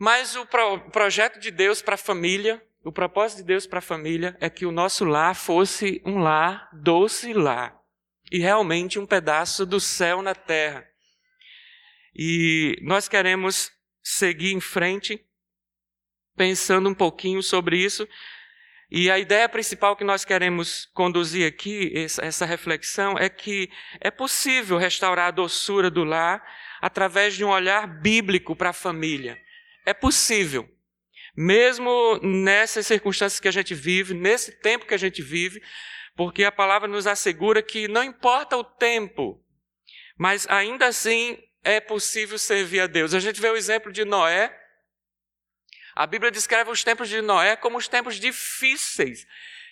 Mas 0.01 0.35
o 0.35 0.47
pro, 0.47 0.79
projeto 0.89 1.39
de 1.39 1.51
Deus 1.51 1.79
para 1.79 1.93
a 1.93 1.97
família, 1.97 2.59
o 2.83 2.91
propósito 2.91 3.37
de 3.37 3.43
Deus 3.43 3.67
para 3.67 3.77
a 3.77 3.83
família 3.83 4.35
é 4.41 4.49
que 4.49 4.65
o 4.65 4.71
nosso 4.71 5.05
lar 5.05 5.35
fosse 5.35 6.01
um 6.03 6.17
lar 6.17 6.71
doce 6.73 7.33
lar 7.33 7.79
e 8.31 8.39
realmente 8.39 8.97
um 8.97 9.05
pedaço 9.05 9.63
do 9.63 9.79
céu 9.79 10.23
na 10.23 10.33
terra. 10.33 10.83
E 12.15 12.79
nós 12.81 13.07
queremos 13.07 13.71
seguir 14.01 14.53
em 14.53 14.59
frente 14.59 15.23
pensando 16.35 16.89
um 16.89 16.95
pouquinho 16.95 17.43
sobre 17.43 17.77
isso. 17.77 18.09
E 18.89 19.11
a 19.11 19.19
ideia 19.19 19.47
principal 19.47 19.95
que 19.95 20.03
nós 20.03 20.25
queremos 20.25 20.87
conduzir 20.95 21.47
aqui, 21.47 21.93
essa 21.95 22.43
reflexão, 22.43 23.19
é 23.19 23.29
que 23.29 23.69
é 23.99 24.09
possível 24.09 24.79
restaurar 24.79 25.27
a 25.27 25.31
doçura 25.31 25.91
do 25.91 26.03
lar 26.03 26.43
através 26.81 27.35
de 27.35 27.45
um 27.45 27.49
olhar 27.49 27.85
bíblico 27.85 28.55
para 28.55 28.71
a 28.71 28.73
família. 28.73 29.39
É 29.85 29.93
possível. 29.93 30.69
Mesmo 31.35 32.19
nessas 32.21 32.87
circunstâncias 32.87 33.39
que 33.39 33.47
a 33.47 33.51
gente 33.51 33.73
vive, 33.73 34.13
nesse 34.13 34.51
tempo 34.59 34.85
que 34.85 34.93
a 34.93 34.97
gente 34.97 35.21
vive, 35.21 35.61
porque 36.15 36.43
a 36.43 36.51
palavra 36.51 36.87
nos 36.87 37.07
assegura 37.07 37.61
que 37.61 37.87
não 37.87 38.03
importa 38.03 38.57
o 38.57 38.63
tempo, 38.63 39.43
mas 40.17 40.45
ainda 40.49 40.87
assim 40.87 41.41
é 41.63 41.79
possível 41.79 42.37
servir 42.37 42.81
a 42.81 42.87
Deus. 42.87 43.13
A 43.13 43.19
gente 43.19 43.39
vê 43.39 43.49
o 43.49 43.55
exemplo 43.55 43.91
de 43.91 44.03
Noé. 44.03 44.55
A 45.95 46.05
Bíblia 46.05 46.31
descreve 46.31 46.69
os 46.69 46.83
tempos 46.83 47.09
de 47.09 47.21
Noé 47.21 47.55
como 47.55 47.77
os 47.77 47.87
tempos 47.87 48.15
difíceis, 48.15 49.25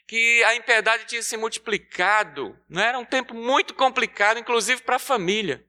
que 0.08 0.44
a 0.44 0.56
impiedade 0.56 1.06
tinha 1.06 1.22
se 1.22 1.38
multiplicado. 1.38 2.58
Não 2.68 2.82
era 2.82 2.98
um 2.98 3.06
tempo 3.06 3.34
muito 3.34 3.74
complicado, 3.74 4.40
inclusive 4.40 4.82
para 4.82 4.96
a 4.96 5.00
família. 5.00 5.66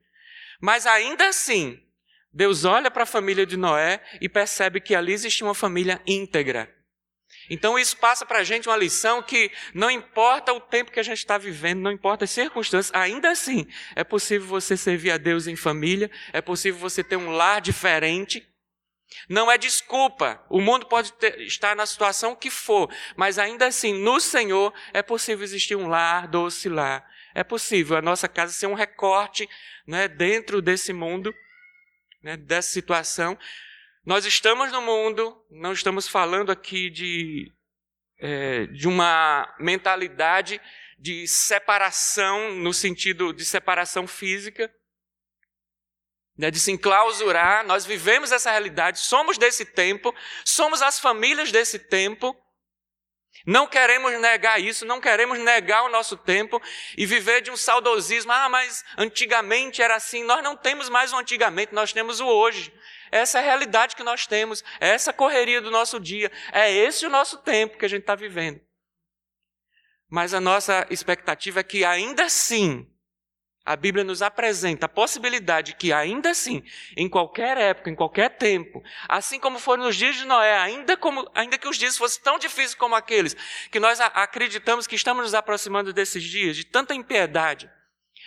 Mas 0.59 0.85
ainda 0.85 1.27
assim, 1.27 1.81
Deus 2.33 2.63
olha 2.63 2.89
para 2.89 3.03
a 3.03 3.07
família 3.07 3.45
de 3.45 3.57
Noé 3.57 4.01
e 4.21 4.29
percebe 4.29 4.79
que 4.79 4.95
ali 4.95 5.11
existia 5.11 5.45
uma 5.45 5.53
família 5.53 6.01
íntegra. 6.07 6.73
Então 7.49 7.77
isso 7.77 7.97
passa 7.97 8.25
para 8.25 8.39
a 8.39 8.43
gente 8.43 8.69
uma 8.69 8.77
lição 8.77 9.21
que 9.21 9.51
não 9.73 9.91
importa 9.91 10.53
o 10.53 10.59
tempo 10.59 10.91
que 10.91 10.99
a 10.99 11.03
gente 11.03 11.17
está 11.17 11.37
vivendo, 11.37 11.81
não 11.81 11.91
importa 11.91 12.23
as 12.23 12.31
circunstâncias, 12.31 12.93
ainda 12.95 13.29
assim 13.29 13.67
é 13.95 14.03
possível 14.03 14.47
você 14.47 14.77
servir 14.77 15.11
a 15.11 15.17
Deus 15.17 15.47
em 15.47 15.55
família, 15.55 16.09
é 16.31 16.41
possível 16.41 16.79
você 16.79 17.03
ter 17.03 17.17
um 17.17 17.31
lar 17.31 17.59
diferente. 17.59 18.47
Não 19.27 19.51
é 19.51 19.57
desculpa, 19.57 20.41
o 20.49 20.61
mundo 20.61 20.85
pode 20.85 21.11
ter, 21.13 21.41
estar 21.41 21.75
na 21.75 21.85
situação 21.85 22.33
que 22.33 22.49
for, 22.49 22.89
mas 23.17 23.37
ainda 23.37 23.67
assim, 23.67 23.93
no 23.93 24.21
Senhor, 24.21 24.73
é 24.93 25.01
possível 25.01 25.43
existir 25.43 25.75
um 25.75 25.87
lar, 25.89 26.29
doce 26.29 26.69
lar. 26.69 27.05
É 27.35 27.43
possível 27.43 27.97
a 27.97 28.01
nossa 28.01 28.29
casa 28.29 28.53
ser 28.53 28.67
um 28.67 28.73
recorte 28.73 29.49
né, 29.85 30.07
dentro 30.07 30.61
desse 30.61 30.93
mundo 30.93 31.33
né, 32.21 32.37
dessa 32.37 32.69
situação. 32.69 33.37
Nós 34.05 34.25
estamos 34.25 34.71
no 34.71 34.81
mundo, 34.81 35.45
não 35.49 35.73
estamos 35.73 36.07
falando 36.07 36.51
aqui 36.51 36.89
de, 36.89 37.51
é, 38.19 38.65
de 38.67 38.87
uma 38.87 39.53
mentalidade 39.59 40.59
de 40.97 41.27
separação, 41.27 42.53
no 42.55 42.73
sentido 42.73 43.33
de 43.33 43.43
separação 43.45 44.07
física, 44.07 44.73
né, 46.37 46.49
de 46.49 46.59
se 46.59 46.71
enclausurar. 46.71 47.65
Nós 47.65 47.85
vivemos 47.85 48.31
essa 48.31 48.51
realidade, 48.51 48.99
somos 48.99 49.37
desse 49.37 49.65
tempo, 49.65 50.13
somos 50.45 50.81
as 50.81 50.99
famílias 50.99 51.51
desse 51.51 51.77
tempo. 51.77 52.35
Não 53.45 53.65
queremos 53.65 54.11
negar 54.19 54.59
isso, 54.61 54.85
não 54.85 55.01
queremos 55.01 55.39
negar 55.39 55.83
o 55.83 55.89
nosso 55.89 56.15
tempo 56.15 56.61
e 56.97 57.05
viver 57.05 57.41
de 57.41 57.49
um 57.49 57.57
saudosismo. 57.57 58.31
Ah, 58.31 58.49
mas 58.49 58.83
antigamente 58.97 59.81
era 59.81 59.95
assim. 59.95 60.23
Nós 60.23 60.43
não 60.43 60.55
temos 60.55 60.89
mais 60.89 61.11
o 61.11 61.17
antigamente, 61.17 61.73
nós 61.73 61.91
temos 61.91 62.19
o 62.19 62.27
hoje. 62.27 62.73
Essa 63.11 63.39
é 63.39 63.41
a 63.41 63.45
realidade 63.45 63.95
que 63.95 64.03
nós 64.03 64.25
temos, 64.25 64.63
é 64.79 64.89
essa 64.89 65.11
correria 65.11 65.59
do 65.59 65.69
nosso 65.69 65.99
dia, 65.99 66.31
é 66.53 66.71
esse 66.71 67.05
o 67.05 67.09
nosso 67.09 67.37
tempo 67.39 67.77
que 67.77 67.85
a 67.85 67.89
gente 67.89 68.01
está 68.01 68.15
vivendo. 68.15 68.61
Mas 70.09 70.33
a 70.33 70.39
nossa 70.39 70.87
expectativa 70.89 71.59
é 71.59 71.63
que 71.63 71.83
ainda 71.83 72.25
assim 72.25 72.90
a 73.63 73.75
Bíblia 73.75 74.03
nos 74.03 74.21
apresenta 74.21 74.87
a 74.87 74.89
possibilidade 74.89 75.75
que, 75.75 75.93
ainda 75.93 76.31
assim, 76.31 76.63
em 76.97 77.07
qualquer 77.07 77.57
época, 77.57 77.89
em 77.89 77.95
qualquer 77.95 78.29
tempo, 78.29 78.83
assim 79.07 79.39
como 79.39 79.59
foram 79.59 79.83
nos 79.83 79.95
dias 79.95 80.15
de 80.15 80.25
Noé, 80.25 80.57
ainda, 80.57 80.97
como, 80.97 81.29
ainda 81.35 81.57
que 81.57 81.67
os 81.67 81.77
dias 81.77 81.97
fossem 81.97 82.23
tão 82.23 82.39
difíceis 82.39 82.73
como 82.73 82.95
aqueles, 82.95 83.35
que 83.71 83.79
nós 83.79 83.99
acreditamos 83.99 84.87
que 84.87 84.95
estamos 84.95 85.23
nos 85.23 85.33
aproximando 85.35 85.93
desses 85.93 86.23
dias, 86.23 86.55
de 86.55 86.65
tanta 86.65 86.95
impiedade, 86.95 87.69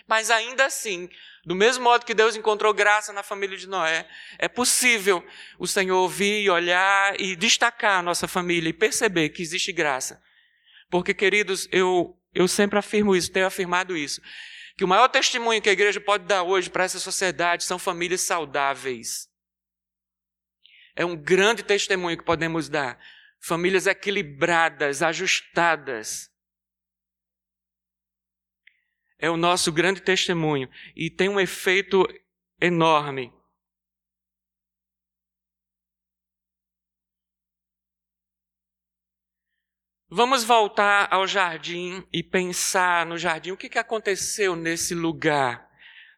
mas 0.06 0.30
ainda 0.30 0.66
assim, 0.66 1.10
do 1.44 1.54
mesmo 1.54 1.82
modo 1.82 2.04
que 2.04 2.14
Deus 2.14 2.36
encontrou 2.36 2.72
graça 2.72 3.12
na 3.12 3.24
família 3.24 3.56
de 3.56 3.66
Noé, 3.66 4.06
é 4.38 4.48
possível 4.48 5.24
o 5.58 5.66
Senhor 5.66 5.96
ouvir, 5.96 6.48
olhar 6.48 7.20
e 7.20 7.34
destacar 7.34 7.98
a 7.98 8.02
nossa 8.02 8.28
família 8.28 8.70
e 8.70 8.72
perceber 8.72 9.30
que 9.30 9.42
existe 9.42 9.72
graça. 9.72 10.22
Porque, 10.88 11.12
queridos, 11.12 11.66
eu, 11.72 12.16
eu 12.32 12.46
sempre 12.46 12.78
afirmo 12.78 13.16
isso, 13.16 13.32
tenho 13.32 13.46
afirmado 13.46 13.96
isso 13.96 14.20
que 14.76 14.84
o 14.84 14.88
maior 14.88 15.08
testemunho 15.08 15.62
que 15.62 15.68
a 15.68 15.72
igreja 15.72 16.00
pode 16.00 16.24
dar 16.24 16.42
hoje 16.42 16.68
para 16.68 16.84
essa 16.84 16.98
sociedade 16.98 17.64
são 17.64 17.78
famílias 17.78 18.22
saudáveis. 18.22 19.28
É 20.96 21.04
um 21.04 21.16
grande 21.16 21.62
testemunho 21.62 22.18
que 22.18 22.24
podemos 22.24 22.68
dar. 22.68 22.98
Famílias 23.40 23.86
equilibradas, 23.86 25.02
ajustadas. 25.02 26.30
É 29.18 29.30
o 29.30 29.36
nosso 29.36 29.70
grande 29.72 30.02
testemunho 30.02 30.68
e 30.94 31.10
tem 31.10 31.28
um 31.28 31.40
efeito 31.40 32.06
enorme 32.60 33.32
Vamos 40.16 40.44
voltar 40.44 41.08
ao 41.10 41.26
jardim 41.26 42.06
e 42.12 42.22
pensar 42.22 43.04
no 43.04 43.18
jardim. 43.18 43.50
O 43.50 43.56
que, 43.56 43.68
que 43.68 43.80
aconteceu 43.80 44.54
nesse 44.54 44.94
lugar? 44.94 45.68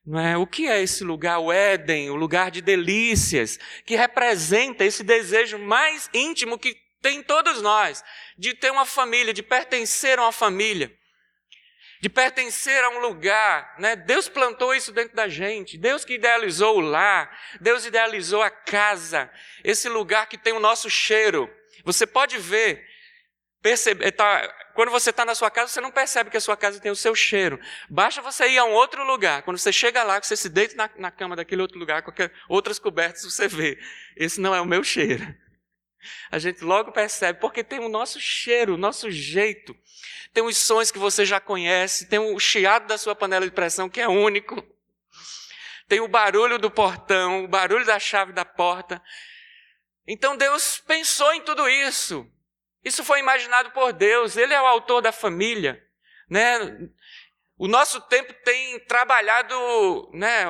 Não 0.05 0.21
é? 0.21 0.37
O 0.37 0.47
que 0.47 0.69
é 0.69 0.83
esse 0.83 1.03
lugar, 1.03 1.39
o 1.39 1.51
Éden, 1.51 2.11
o 2.11 2.15
lugar 2.15 2.51
de 2.51 2.61
delícias, 2.61 3.59
que 3.87 3.97
representa 3.97 4.85
esse 4.85 5.03
desejo 5.03 5.59
mais 5.59 6.11
íntimo 6.13 6.59
que 6.59 6.77
tem 7.01 7.23
todos 7.23 7.63
nós, 7.63 8.05
de 8.37 8.53
ter 8.53 8.71
uma 8.71 8.85
família, 8.85 9.33
de 9.33 9.43
pertencer 9.43 10.19
a 10.19 10.25
uma 10.25 10.33
família, 10.33 10.95
de 11.99 12.11
pertencer 12.11 12.85
a 12.85 12.91
um 12.91 12.99
lugar. 12.99 13.77
Né? 13.79 13.97
Deus 13.97 14.29
plantou 14.29 14.75
isso 14.75 14.93
dentro 14.93 15.17
da 15.17 15.27
gente, 15.27 15.79
Deus 15.79 16.05
que 16.05 16.17
idealizou 16.17 16.77
o 16.77 16.81
lar, 16.81 17.35
Deus 17.63 17.87
idealizou 17.87 18.43
a 18.43 18.51
casa, 18.51 19.33
esse 19.65 19.89
lugar 19.89 20.29
que 20.29 20.37
tem 20.37 20.53
o 20.53 20.61
nosso 20.61 20.91
cheiro. 20.91 21.51
Você 21.83 22.07
pode 22.07 22.37
ver 22.37 22.95
perceber, 23.67 24.13
tá, 24.13 24.49
quando 24.75 24.93
você 24.93 25.11
está 25.11 25.25
na 25.25 25.35
sua 25.35 25.51
casa, 25.51 25.73
você 25.73 25.81
não 25.81 25.91
percebe 25.91 26.31
que 26.31 26.37
a 26.37 26.41
sua 26.41 26.57
casa 26.57 26.79
tem 26.79 26.93
o 26.93 26.95
seu 26.95 27.17
cheiro. 27.17 27.59
Basta 27.91 28.23
você 28.23 28.47
ir 28.47 28.59
a 28.59 28.65
um 28.65 28.71
outro 28.71 29.03
lugar. 29.03 29.43
Quando 29.43 29.59
você 29.59 29.73
chega 29.73 30.05
lá, 30.05 30.23
você 30.23 30.37
se 30.37 30.49
deita 30.49 30.77
na, 30.77 30.89
na 30.97 31.11
cama 31.11 31.35
daquele 31.35 31.63
outro 31.63 31.77
lugar, 31.77 32.03
qualquer 32.03 32.33
outras 32.49 32.79
cobertas, 32.79 33.25
você 33.25 33.49
vê. 33.49 33.77
Esse 34.17 34.41
não 34.41 34.55
é 34.55 34.61
o 34.61 34.65
meu 34.65 34.85
cheiro. 34.85 35.27
A 36.31 36.39
gente 36.39 36.63
logo 36.63 36.93
percebe, 36.93 37.41
porque 37.41 37.65
tem 37.65 37.81
o 37.81 37.89
nosso 37.89 38.21
cheiro, 38.21 38.75
o 38.75 38.77
nosso 38.77 39.11
jeito. 39.11 39.77
Tem 40.33 40.45
os 40.45 40.57
sons 40.57 40.93
que 40.93 40.99
você 40.99 41.27
já 41.27 41.41
conhece, 41.41 42.09
tem 42.09 42.21
o 42.21 42.39
chiado 42.39 42.87
da 42.87 42.97
sua 42.97 43.17
panela 43.17 43.45
de 43.45 43.51
pressão, 43.51 43.89
que 43.89 44.01
é 44.01 44.07
único. 44.07 44.65
Tem 45.89 45.99
o 45.99 46.07
barulho 46.07 46.57
do 46.57 46.71
portão, 46.71 47.45
o 47.45 47.49
barulho 47.49 47.85
da 47.85 47.99
chave 47.99 48.33
da 48.33 48.45
porta. 48.45 49.03
Então 50.07 50.37
Deus 50.37 50.79
pensou 50.79 51.33
em 51.33 51.41
tudo 51.41 51.69
isso. 51.69 52.31
Isso 52.87 53.03
foi 53.03 53.19
imaginado 53.19 53.73
por 53.73 53.93
Deus. 53.93 54.37
Ele 54.37 54.55
é 54.55 54.63
o 54.63 54.67
autor 54.67 55.03
da 55.03 55.11
família, 55.11 55.85
né? 56.31 56.57
O 57.59 57.67
nosso 57.67 58.01
tempo 58.03 58.33
tem 58.45 58.79
trabalhado, 58.79 60.09
né? 60.15 60.45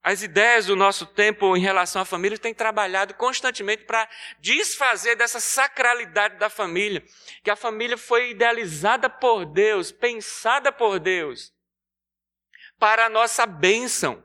As 0.00 0.22
ideias 0.22 0.66
do 0.66 0.76
nosso 0.76 1.04
tempo 1.04 1.56
em 1.56 1.60
relação 1.60 2.02
à 2.02 2.04
família 2.04 2.38
têm 2.38 2.54
trabalhado 2.54 3.14
constantemente 3.14 3.82
para 3.82 4.08
desfazer 4.38 5.16
dessa 5.16 5.40
sacralidade 5.40 6.38
da 6.38 6.48
família, 6.48 7.04
que 7.42 7.50
a 7.50 7.56
família 7.56 7.98
foi 7.98 8.30
idealizada 8.30 9.10
por 9.10 9.44
Deus, 9.44 9.90
pensada 9.90 10.70
por 10.70 11.00
Deus, 11.00 11.52
para 12.78 13.06
a 13.06 13.10
nossa 13.10 13.44
bênção, 13.44 14.22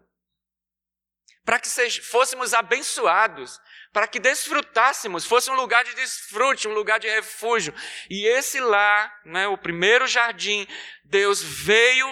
para 1.44 1.58
que 1.58 1.68
fôssemos 2.02 2.54
abençoados, 2.54 3.60
para 3.94 4.08
que 4.08 4.20
desfrutássemos, 4.20 5.26
fosse 5.26 5.52
um 5.52 5.56
lugar 5.56 5.84
de 5.84 5.94
desfrute, 5.96 6.68
um 6.68 6.74
lugar 6.74 7.00
de 7.00 7.10
refúgio. 7.10 7.74
E 8.10 8.26
esse 8.26 8.60
lá, 8.60 9.14
né, 9.26 9.48
o 9.48 9.58
primeiro 9.58 10.08
jardim, 10.08 10.66
Deus 11.04 11.44
veio, 11.44 12.08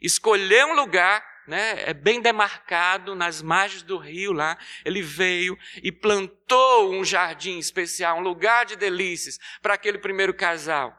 escolheu 0.00 0.68
um 0.68 0.74
lugar, 0.74 1.24
né, 1.48 1.82
é 1.84 1.92
bem 1.92 2.20
demarcado 2.20 3.16
nas 3.16 3.42
margens 3.42 3.82
do 3.82 3.98
rio 3.98 4.32
lá. 4.32 4.56
Ele 4.84 5.02
veio 5.02 5.58
e 5.82 5.90
plantou 5.90 6.92
um 6.92 7.04
jardim 7.04 7.58
especial, 7.58 8.18
um 8.18 8.22
lugar 8.22 8.64
de 8.64 8.76
delícias 8.76 9.38
para 9.60 9.74
aquele 9.74 9.98
primeiro 9.98 10.32
casal. 10.32 10.96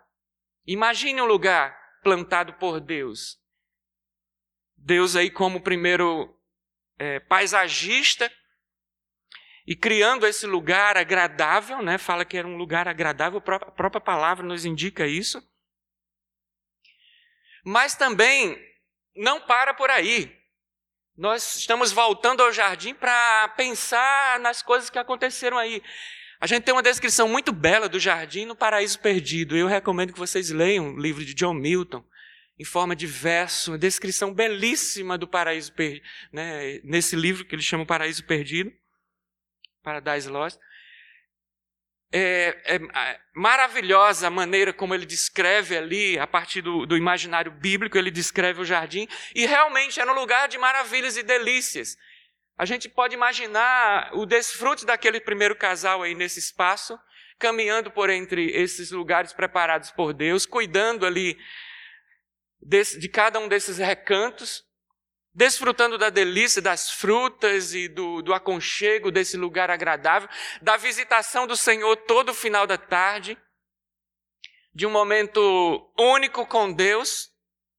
Imagine 0.67 1.21
um 1.21 1.25
lugar 1.25 1.77
plantado 2.03 2.53
por 2.53 2.81
Deus. 2.81 3.39
Deus 4.75 5.15
aí 5.15 5.29
como 5.29 5.61
primeiro 5.61 6.35
é, 6.97 7.19
paisagista 7.19 8.29
e 9.65 9.75
criando 9.75 10.25
esse 10.25 10.45
lugar 10.45 10.97
agradável, 10.97 11.81
né? 11.81 11.97
Fala 11.97 12.25
que 12.25 12.37
era 12.37 12.47
um 12.47 12.57
lugar 12.57 12.87
agradável, 12.87 13.39
a 13.39 13.71
própria 13.71 14.01
palavra 14.01 14.45
nos 14.45 14.65
indica 14.65 15.07
isso. 15.07 15.41
Mas 17.63 17.95
também 17.95 18.57
não 19.15 19.39
para 19.41 19.73
por 19.73 19.89
aí. 19.89 20.35
Nós 21.15 21.57
estamos 21.57 21.91
voltando 21.91 22.41
ao 22.41 22.51
jardim 22.51 22.93
para 22.93 23.49
pensar 23.49 24.39
nas 24.39 24.61
coisas 24.61 24.89
que 24.89 24.97
aconteceram 24.97 25.57
aí. 25.57 25.81
A 26.39 26.47
gente 26.47 26.63
tem 26.63 26.73
uma 26.73 26.81
descrição 26.81 27.27
muito 27.27 27.51
bela 27.51 27.87
do 27.87 27.99
jardim 27.99 28.45
no 28.45 28.55
Paraíso 28.55 28.99
Perdido. 28.99 29.55
Eu 29.55 29.67
recomendo 29.67 30.11
que 30.11 30.17
vocês 30.17 30.49
leiam 30.49 30.95
o 30.95 30.99
livro 30.99 31.23
de 31.23 31.35
John 31.35 31.53
Milton, 31.53 32.03
em 32.57 32.65
forma 32.65 32.95
de 32.95 33.05
verso, 33.05 33.71
uma 33.71 33.77
descrição 33.77 34.33
belíssima 34.33 35.17
do 35.19 35.27
Paraíso 35.27 35.71
Perdido, 35.73 36.03
né? 36.33 36.79
nesse 36.83 37.15
livro 37.15 37.45
que 37.45 37.53
ele 37.53 37.61
chama 37.61 37.85
Paraíso 37.85 38.25
Perdido. 38.25 38.71
Paradise 39.83 40.29
Lost. 40.29 40.59
É, 42.13 42.57
é, 42.65 42.75
é, 42.75 43.19
maravilhosa 43.33 44.27
a 44.27 44.29
maneira 44.29 44.73
como 44.73 44.93
ele 44.93 45.05
descreve 45.05 45.77
ali, 45.77 46.19
a 46.19 46.27
partir 46.27 46.61
do, 46.61 46.85
do 46.85 46.97
imaginário 46.97 47.51
bíblico, 47.51 47.97
ele 47.97 48.11
descreve 48.11 48.59
o 48.61 48.65
jardim, 48.65 49.07
e 49.33 49.45
realmente 49.45 49.99
era 49.99 50.11
um 50.11 50.15
lugar 50.15 50.49
de 50.49 50.57
maravilhas 50.57 51.15
e 51.15 51.23
delícias. 51.23 51.95
A 52.57 52.65
gente 52.65 52.89
pode 52.89 53.15
imaginar 53.15 54.11
o 54.13 54.25
desfrute 54.25 54.85
daquele 54.85 55.21
primeiro 55.21 55.55
casal 55.55 56.03
aí 56.03 56.13
nesse 56.13 56.39
espaço, 56.39 56.99
caminhando 57.39 57.89
por 57.89 58.09
entre 58.09 58.51
esses 58.51 58.91
lugares 58.91 59.31
preparados 59.31 59.89
por 59.89 60.13
Deus, 60.13 60.45
cuidando 60.45 61.05
ali 61.05 61.39
desse, 62.61 62.99
de 62.99 63.07
cada 63.07 63.39
um 63.39 63.47
desses 63.47 63.77
recantos, 63.77 64.63
desfrutando 65.33 65.97
da 65.97 66.09
delícia 66.09 66.61
das 66.61 66.91
frutas 66.91 67.73
e 67.73 67.87
do, 67.87 68.21
do 68.21 68.33
aconchego 68.33 69.11
desse 69.11 69.37
lugar 69.37 69.69
agradável, 69.69 70.29
da 70.61 70.77
visitação 70.77 71.47
do 71.47 71.55
Senhor 71.55 71.95
todo 71.95 72.33
final 72.33 72.67
da 72.67 72.77
tarde, 72.77 73.37
de 74.73 74.85
um 74.85 74.91
momento 74.91 75.91
único 75.97 76.45
com 76.45 76.71
Deus 76.71 77.29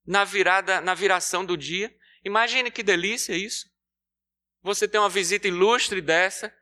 na 0.07 0.25
virada, 0.25 0.81
na 0.81 0.95
viração 0.95 1.45
do 1.45 1.57
dia. 1.57 1.95
Imagine 2.25 2.71
que 2.71 2.83
delícia 2.83 3.35
isso. 3.35 3.71
Você 4.63 4.87
tem 4.87 5.01
uma 5.01 5.09
visita 5.09 5.49
ilustre 5.49 6.01
dessa, 6.01 6.55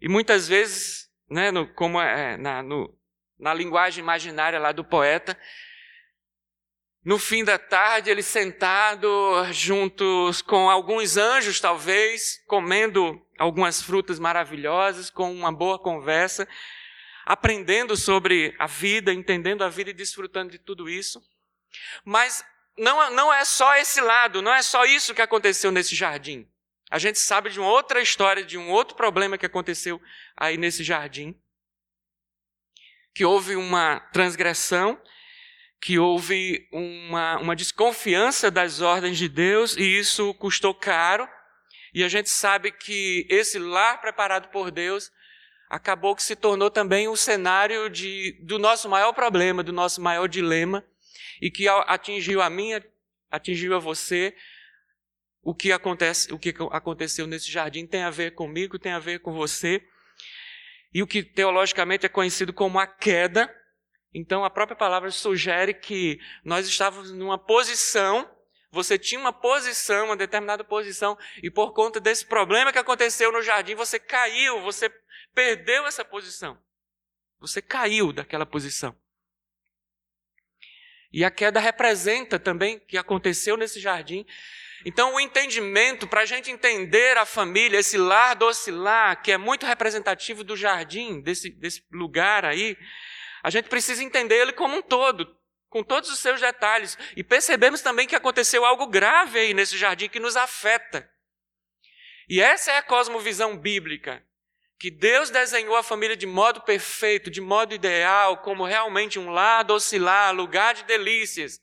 e 0.00 0.08
muitas 0.08 0.48
vezes, 0.48 1.08
né, 1.28 1.50
no, 1.50 1.72
como 1.74 2.00
é, 2.00 2.36
na, 2.36 2.62
no, 2.62 2.98
na 3.38 3.52
linguagem 3.52 4.02
imaginária 4.02 4.58
lá 4.58 4.72
do 4.72 4.84
poeta, 4.84 5.38
no 7.02 7.18
fim 7.18 7.42
da 7.42 7.58
tarde, 7.58 8.10
ele 8.10 8.22
sentado 8.22 9.08
juntos 9.52 10.42
com 10.42 10.68
alguns 10.68 11.16
anjos, 11.16 11.58
talvez, 11.58 12.42
comendo 12.46 13.18
algumas 13.38 13.80
frutas 13.80 14.18
maravilhosas, 14.18 15.08
com 15.08 15.32
uma 15.32 15.50
boa 15.50 15.78
conversa, 15.78 16.46
aprendendo 17.24 17.96
sobre 17.96 18.54
a 18.58 18.66
vida, 18.66 19.14
entendendo 19.14 19.64
a 19.64 19.70
vida 19.70 19.90
e 19.90 19.94
desfrutando 19.94 20.52
de 20.52 20.58
tudo 20.58 20.90
isso. 20.90 21.22
Mas 22.04 22.44
não, 22.76 23.10
não 23.12 23.32
é 23.32 23.46
só 23.46 23.76
esse 23.76 24.00
lado, 24.02 24.42
não 24.42 24.52
é 24.52 24.60
só 24.60 24.84
isso 24.84 25.14
que 25.14 25.22
aconteceu 25.22 25.70
nesse 25.70 25.94
jardim. 25.94 26.46
A 26.90 26.98
gente 26.98 27.18
sabe 27.18 27.48
de 27.48 27.58
uma 27.58 27.70
outra 27.70 28.02
história, 28.02 28.44
de 28.44 28.58
um 28.58 28.68
outro 28.68 28.94
problema 28.94 29.38
que 29.38 29.46
aconteceu 29.46 30.02
aí 30.36 30.58
nesse 30.58 30.84
jardim. 30.84 31.40
Que 33.14 33.24
houve 33.24 33.56
uma 33.56 34.00
transgressão 34.12 35.00
que 35.80 35.98
houve 35.98 36.68
uma, 36.70 37.38
uma 37.38 37.56
desconfiança 37.56 38.50
das 38.50 38.80
ordens 38.80 39.16
de 39.16 39.28
Deus 39.28 39.76
e 39.76 39.82
isso 39.82 40.34
custou 40.34 40.74
caro. 40.74 41.26
E 41.94 42.04
a 42.04 42.08
gente 42.08 42.28
sabe 42.28 42.70
que 42.70 43.26
esse 43.30 43.58
lar 43.58 44.00
preparado 44.00 44.48
por 44.48 44.70
Deus 44.70 45.10
acabou 45.68 46.14
que 46.14 46.22
se 46.22 46.36
tornou 46.36 46.70
também 46.70 47.08
o 47.08 47.16
cenário 47.16 47.88
de, 47.88 48.38
do 48.42 48.58
nosso 48.58 48.88
maior 48.88 49.12
problema, 49.12 49.62
do 49.62 49.72
nosso 49.72 50.00
maior 50.00 50.28
dilema, 50.28 50.84
e 51.40 51.50
que 51.50 51.66
atingiu 51.68 52.42
a 52.42 52.50
mim, 52.50 52.72
atingiu 53.30 53.74
a 53.74 53.78
você. 53.78 54.36
O 55.42 55.54
que, 55.54 55.72
acontece, 55.72 56.32
o 56.32 56.38
que 56.38 56.54
aconteceu 56.70 57.26
nesse 57.26 57.50
jardim 57.50 57.86
tem 57.86 58.02
a 58.02 58.10
ver 58.10 58.32
comigo, 58.32 58.78
tem 58.78 58.92
a 58.92 58.98
ver 58.98 59.20
com 59.20 59.32
você. 59.32 59.82
E 60.92 61.02
o 61.02 61.06
que 61.06 61.22
teologicamente 61.22 62.04
é 62.04 62.08
conhecido 62.08 62.52
como 62.52 62.78
a 62.78 62.86
queda, 62.86 63.48
então 64.12 64.44
a 64.44 64.50
própria 64.50 64.76
palavra 64.76 65.10
sugere 65.10 65.74
que 65.74 66.20
nós 66.44 66.66
estávamos 66.66 67.12
numa 67.12 67.38
posição, 67.38 68.28
você 68.70 68.98
tinha 68.98 69.20
uma 69.20 69.32
posição, 69.32 70.06
uma 70.06 70.16
determinada 70.16 70.64
posição, 70.64 71.18
e 71.42 71.50
por 71.50 71.72
conta 71.72 72.00
desse 72.00 72.26
problema 72.26 72.72
que 72.72 72.78
aconteceu 72.78 73.32
no 73.32 73.42
jardim, 73.42 73.74
você 73.74 73.98
caiu, 73.98 74.60
você 74.62 74.88
perdeu 75.34 75.86
essa 75.86 76.04
posição. 76.04 76.58
Você 77.40 77.62
caiu 77.62 78.12
daquela 78.12 78.44
posição. 78.44 78.94
E 81.12 81.24
a 81.24 81.30
queda 81.30 81.58
representa 81.58 82.38
também 82.38 82.76
o 82.76 82.80
que 82.80 82.96
aconteceu 82.96 83.56
nesse 83.56 83.80
jardim. 83.80 84.24
Então, 84.84 85.14
o 85.14 85.20
entendimento, 85.20 86.06
para 86.06 86.20
a 86.20 86.26
gente 86.26 86.50
entender 86.50 87.18
a 87.18 87.26
família, 87.26 87.78
esse 87.78 87.98
lar 87.98 88.36
docilar, 88.36 89.20
que 89.20 89.32
é 89.32 89.36
muito 89.36 89.66
representativo 89.66 90.44
do 90.44 90.56
jardim, 90.56 91.20
desse, 91.20 91.50
desse 91.50 91.84
lugar 91.90 92.44
aí, 92.44 92.76
a 93.42 93.50
gente 93.50 93.68
precisa 93.68 94.02
entender 94.02 94.36
ele 94.36 94.52
como 94.52 94.76
um 94.76 94.82
todo, 94.82 95.36
com 95.68 95.82
todos 95.82 96.10
os 96.10 96.18
seus 96.18 96.40
detalhes. 96.40 96.98
E 97.16 97.24
percebemos 97.24 97.80
também 97.80 98.06
que 98.06 98.16
aconteceu 98.16 98.64
algo 98.64 98.86
grave 98.86 99.38
aí 99.38 99.54
nesse 99.54 99.78
jardim 99.78 100.08
que 100.08 100.20
nos 100.20 100.36
afeta. 100.36 101.08
E 102.28 102.40
essa 102.40 102.72
é 102.72 102.76
a 102.76 102.82
cosmovisão 102.82 103.56
bíblica. 103.56 104.22
Que 104.78 104.90
Deus 104.90 105.30
desenhou 105.30 105.76
a 105.76 105.82
família 105.82 106.16
de 106.16 106.26
modo 106.26 106.62
perfeito, 106.62 107.30
de 107.30 107.40
modo 107.40 107.74
ideal, 107.74 108.38
como 108.38 108.64
realmente 108.64 109.18
um 109.18 109.30
lar 109.30 109.62
docilar, 109.62 110.34
lugar 110.34 110.72
de 110.74 110.84
delícias. 110.84 111.60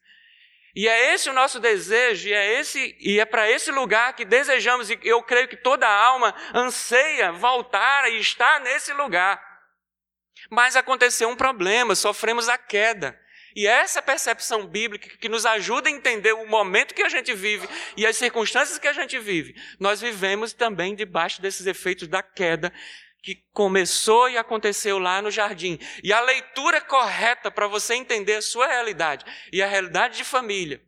E 0.76 0.88
é 0.88 1.16
esse 1.16 1.28
o 1.28 1.34
nosso 1.34 1.60
desejo, 1.60 2.30
e 2.30 2.34
é 2.34 2.60
esse 2.60 2.96
e 3.00 3.20
é 3.20 3.26
para 3.26 3.50
esse 3.50 3.72
lugar 3.72 4.14
que 4.14 4.24
desejamos, 4.24 4.92
e 4.92 5.00
eu 5.02 5.24
creio 5.24 5.48
que 5.48 5.58
toda 5.58 5.88
alma 5.88 6.36
anseia 6.54 7.32
voltar 7.32 8.12
e 8.12 8.20
estar 8.20 8.60
nesse 8.62 8.94
lugar. 8.94 9.47
Mas 10.50 10.76
aconteceu 10.76 11.30
um 11.30 11.36
problema, 11.36 11.96
sofremos 11.96 12.48
a 12.50 12.58
queda. 12.58 13.20
E 13.56 13.66
essa 13.66 14.02
percepção 14.02 14.68
bíblica 14.68 15.18
que 15.18 15.28
nos 15.28 15.46
ajuda 15.46 15.90
a 15.90 15.92
entender 15.92 16.32
o 16.34 16.46
momento 16.46 16.94
que 16.94 17.02
a 17.02 17.10
gente 17.10 17.34
vive 17.34 17.68
e 17.96 18.06
as 18.06 18.16
circunstâncias 18.16 18.78
que 18.78 18.88
a 18.88 18.94
gente 18.94 19.18
vive, 19.18 19.56
nós 19.80 20.00
vivemos 20.00 20.54
também 20.54 20.94
debaixo 20.94 21.42
desses 21.42 21.66
efeitos 21.66 22.08
da 22.08 22.22
queda 22.22 22.72
que 23.24 23.44
começou 23.52 24.30
e 24.30 24.38
aconteceu 24.38 25.00
lá 25.00 25.22
no 25.22 25.32
jardim. 25.32 25.80
E 26.04 26.14
a 26.14 26.22
leitura 26.22 26.80
correta 26.80 27.50
para 27.50 27.68
você 27.68 27.96
entender 27.96 28.36
a 28.36 28.42
sua 28.42 28.68
realidade 28.68 29.26
e 29.52 29.62
a 29.62 29.68
realidade 29.68 30.18
de 30.18 30.24
família. 30.24 30.82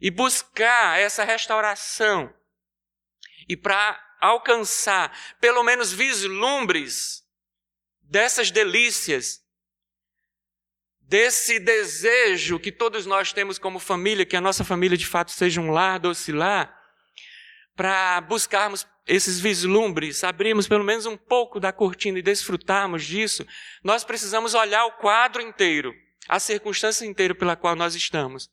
E 0.00 0.10
buscar 0.10 0.98
essa 1.00 1.24
restauração. 1.24 2.32
E 3.48 3.56
para 3.56 4.00
alcançar 4.20 5.12
pelo 5.40 5.62
menos 5.62 5.92
vislumbres 5.92 7.24
dessas 8.10 8.50
delícias, 8.50 9.40
desse 11.00 11.60
desejo 11.60 12.58
que 12.58 12.72
todos 12.72 13.06
nós 13.06 13.32
temos 13.32 13.56
como 13.56 13.78
família, 13.78 14.26
que 14.26 14.36
a 14.36 14.40
nossa 14.40 14.64
família 14.64 14.98
de 14.98 15.06
fato 15.06 15.30
seja 15.30 15.60
um 15.60 15.70
lar 15.70 16.00
docilar, 16.00 16.76
para 17.76 18.20
buscarmos 18.22 18.84
esses 19.06 19.38
vislumbres, 19.38 20.24
abrirmos 20.24 20.66
pelo 20.66 20.84
menos 20.84 21.06
um 21.06 21.16
pouco 21.16 21.60
da 21.60 21.72
cortina 21.72 22.18
e 22.18 22.22
desfrutarmos 22.22 23.04
disso, 23.04 23.46
nós 23.82 24.02
precisamos 24.02 24.54
olhar 24.54 24.84
o 24.86 24.92
quadro 24.98 25.40
inteiro, 25.40 25.94
a 26.28 26.40
circunstância 26.40 27.06
inteira 27.06 27.34
pela 27.34 27.56
qual 27.56 27.76
nós 27.76 27.94
estamos. 27.94 28.50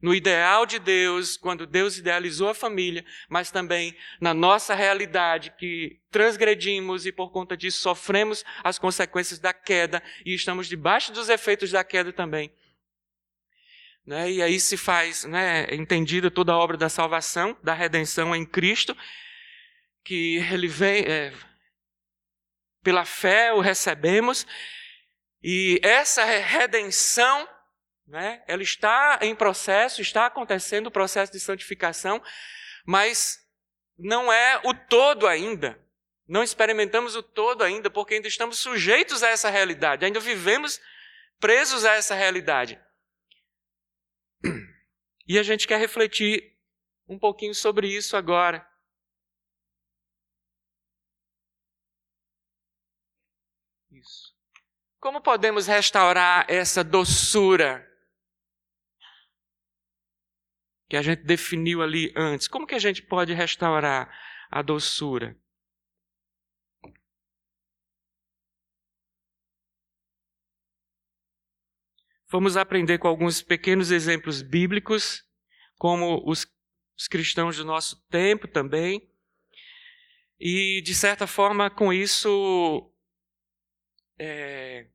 No 0.00 0.14
ideal 0.14 0.64
de 0.64 0.78
Deus, 0.78 1.36
quando 1.36 1.66
Deus 1.66 1.98
idealizou 1.98 2.48
a 2.48 2.54
família, 2.54 3.04
mas 3.28 3.50
também 3.50 3.96
na 4.20 4.32
nossa 4.32 4.74
realidade 4.74 5.52
que 5.58 6.00
transgredimos 6.10 7.04
e 7.04 7.10
por 7.10 7.32
conta 7.32 7.56
disso 7.56 7.80
sofremos 7.80 8.44
as 8.62 8.78
consequências 8.78 9.40
da 9.40 9.52
queda 9.52 10.00
e 10.24 10.34
estamos 10.34 10.68
debaixo 10.68 11.12
dos 11.12 11.28
efeitos 11.28 11.72
da 11.72 11.82
queda 11.82 12.12
também. 12.12 12.52
Né? 14.06 14.30
E 14.30 14.42
aí 14.42 14.58
se 14.58 14.76
faz 14.76 15.24
né, 15.24 15.66
entendida 15.74 16.30
toda 16.30 16.52
a 16.52 16.56
obra 16.56 16.76
da 16.76 16.88
salvação, 16.88 17.58
da 17.62 17.74
redenção 17.74 18.34
em 18.34 18.46
Cristo, 18.46 18.96
que 20.02 20.36
ele 20.50 20.66
vem, 20.66 21.04
é, 21.04 21.34
pela 22.82 23.04
fé 23.04 23.52
o 23.52 23.60
recebemos, 23.60 24.46
e 25.42 25.78
essa 25.82 26.24
redenção, 26.24 27.46
né, 28.08 28.42
ela 28.48 28.62
está 28.62 29.18
em 29.20 29.34
processo, 29.34 30.00
está 30.00 30.26
acontecendo 30.26 30.86
o 30.86 30.90
processo 30.90 31.30
de 31.30 31.38
santificação, 31.38 32.22
mas 32.86 33.38
não 33.98 34.32
é 34.32 34.60
o 34.64 34.72
todo 34.72 35.26
ainda. 35.26 35.78
Não 36.26 36.42
experimentamos 36.42 37.14
o 37.14 37.22
todo 37.22 37.62
ainda, 37.62 37.90
porque 37.90 38.14
ainda 38.14 38.28
estamos 38.28 38.58
sujeitos 38.58 39.22
a 39.22 39.28
essa 39.28 39.50
realidade, 39.50 40.04
ainda 40.04 40.20
vivemos 40.20 40.80
presos 41.38 41.84
a 41.84 41.94
essa 41.94 42.14
realidade. 42.14 42.80
E 45.26 45.38
a 45.38 45.42
gente 45.42 45.66
quer 45.66 45.78
refletir 45.78 46.56
um 47.06 47.18
pouquinho 47.18 47.54
sobre 47.54 47.88
isso 47.88 48.16
agora. 48.16 48.66
Isso. 53.90 54.34
Como 54.98 55.20
podemos 55.20 55.66
restaurar 55.66 56.46
essa 56.48 56.82
doçura 56.82 57.87
que 60.88 60.96
a 60.96 61.02
gente 61.02 61.22
definiu 61.22 61.82
ali 61.82 62.12
antes? 62.16 62.48
Como 62.48 62.66
que 62.66 62.74
a 62.74 62.78
gente 62.78 63.02
pode 63.02 63.32
restaurar 63.34 64.10
a 64.50 64.62
doçura? 64.62 65.36
Vamos 72.30 72.56
aprender 72.56 72.98
com 72.98 73.08
alguns 73.08 73.40
pequenos 73.40 73.90
exemplos 73.90 74.42
bíblicos, 74.42 75.24
como 75.78 76.22
os, 76.28 76.46
os 76.96 77.08
cristãos 77.08 77.56
do 77.56 77.64
nosso 77.64 78.04
tempo 78.08 78.46
também. 78.46 79.10
E, 80.38 80.82
de 80.82 80.94
certa 80.94 81.26
forma, 81.26 81.70
com 81.70 81.92
isso, 81.92 82.92
é, 84.18 84.88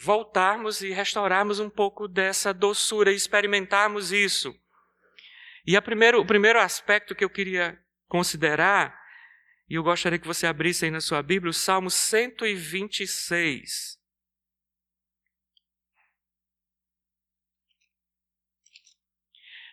voltarmos 0.00 0.80
e 0.80 0.90
restaurarmos 0.90 1.60
um 1.60 1.68
pouco 1.68 2.06
dessa 2.06 2.54
doçura, 2.54 3.12
experimentarmos 3.12 4.12
isso. 4.12 4.54
E 5.66 5.78
primeiro, 5.80 6.20
o 6.20 6.26
primeiro 6.26 6.60
aspecto 6.60 7.14
que 7.14 7.24
eu 7.24 7.30
queria 7.30 7.78
considerar, 8.06 8.98
e 9.68 9.74
eu 9.74 9.82
gostaria 9.82 10.18
que 10.18 10.26
você 10.26 10.46
abrisse 10.46 10.84
aí 10.84 10.90
na 10.90 11.00
sua 11.00 11.22
Bíblia, 11.22 11.50
o 11.50 11.54
Salmo 11.54 11.90
126. 11.90 13.98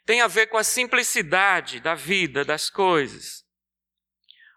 tem 0.05 0.21
a 0.21 0.27
ver 0.27 0.47
com 0.47 0.57
a 0.57 0.63
simplicidade 0.63 1.79
da 1.79 1.95
vida, 1.95 2.45
das 2.45 2.69
coisas. 2.69 3.43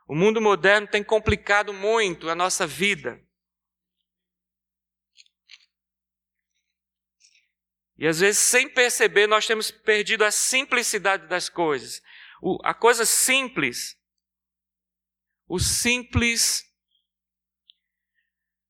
O 0.06 0.14
mundo 0.14 0.40
moderno 0.40 0.86
tem 0.86 1.02
complicado 1.02 1.72
muito 1.72 2.28
a 2.28 2.34
nossa 2.34 2.66
vida. 2.66 3.20
E 7.98 8.06
às 8.06 8.20
vezes, 8.20 8.38
sem 8.38 8.68
perceber, 8.68 9.26
nós 9.26 9.46
temos 9.46 9.70
perdido 9.72 10.24
a 10.24 10.30
simplicidade 10.30 11.26
das 11.26 11.48
coisas. 11.48 12.00
O, 12.40 12.58
a 12.62 12.72
coisa 12.72 13.04
simples, 13.04 13.98
o 15.48 15.58
simples 15.58 16.64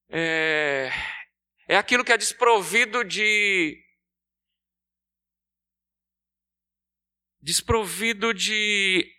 é, 0.08 0.90
é 1.68 1.76
aquilo 1.76 2.04
que 2.04 2.12
é 2.12 2.16
desprovido 2.16 3.04
de 3.04 3.84
desprovido 7.40 8.32
de 8.32 9.10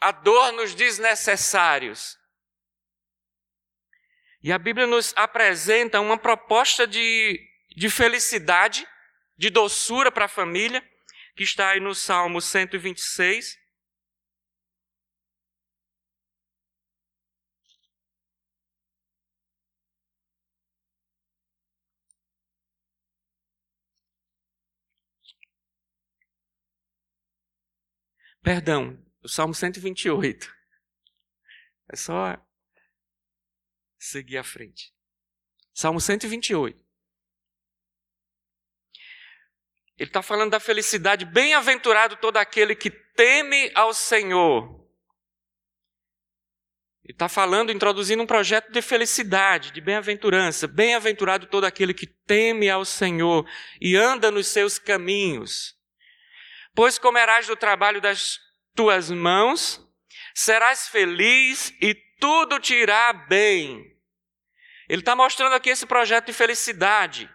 adornos 0.00 0.74
desnecessários. 0.74 2.18
E 4.42 4.52
a 4.52 4.58
Bíblia 4.58 4.86
nos 4.86 5.12
apresenta 5.16 6.00
uma 6.00 6.18
proposta 6.18 6.86
de, 6.86 7.40
de 7.74 7.90
felicidade, 7.90 8.86
de 9.36 9.50
doçura 9.50 10.10
para 10.10 10.24
a 10.24 10.28
família, 10.28 10.82
que 11.34 11.42
está 11.42 11.70
aí 11.70 11.80
no 11.80 11.94
Salmo 11.94 12.40
126. 12.40 13.58
Perdão, 28.42 28.96
o 29.22 29.28
Salmo 29.28 29.52
128. 29.52 30.54
É 31.92 31.96
só 31.96 32.40
seguir 33.98 34.38
à 34.38 34.44
frente. 34.44 34.94
Salmo 35.74 36.00
128. 36.00 36.85
Ele 39.98 40.10
está 40.10 40.22
falando 40.22 40.50
da 40.50 40.60
felicidade. 40.60 41.24
Bem-aventurado 41.24 42.16
todo 42.16 42.36
aquele 42.36 42.74
que 42.74 42.90
teme 42.90 43.70
ao 43.74 43.94
Senhor. 43.94 44.76
Ele 47.02 47.12
está 47.12 47.28
falando, 47.28 47.70
introduzindo 47.70 48.22
um 48.22 48.26
projeto 48.26 48.70
de 48.72 48.82
felicidade, 48.82 49.70
de 49.70 49.80
bem-aventurança. 49.80 50.66
Bem-aventurado 50.66 51.46
todo 51.46 51.64
aquele 51.64 51.94
que 51.94 52.06
teme 52.06 52.68
ao 52.68 52.84
Senhor 52.84 53.48
e 53.80 53.96
anda 53.96 54.30
nos 54.30 54.48
seus 54.48 54.78
caminhos. 54.78 55.74
Pois 56.74 56.98
comerás 56.98 57.46
do 57.46 57.56
trabalho 57.56 58.00
das 58.00 58.38
tuas 58.74 59.10
mãos, 59.10 59.80
serás 60.34 60.88
feliz 60.88 61.72
e 61.80 61.94
tudo 62.20 62.58
te 62.58 62.74
irá 62.74 63.12
bem. 63.12 63.96
Ele 64.88 65.00
está 65.00 65.16
mostrando 65.16 65.54
aqui 65.54 65.70
esse 65.70 65.86
projeto 65.86 66.26
de 66.26 66.32
felicidade, 66.32 67.30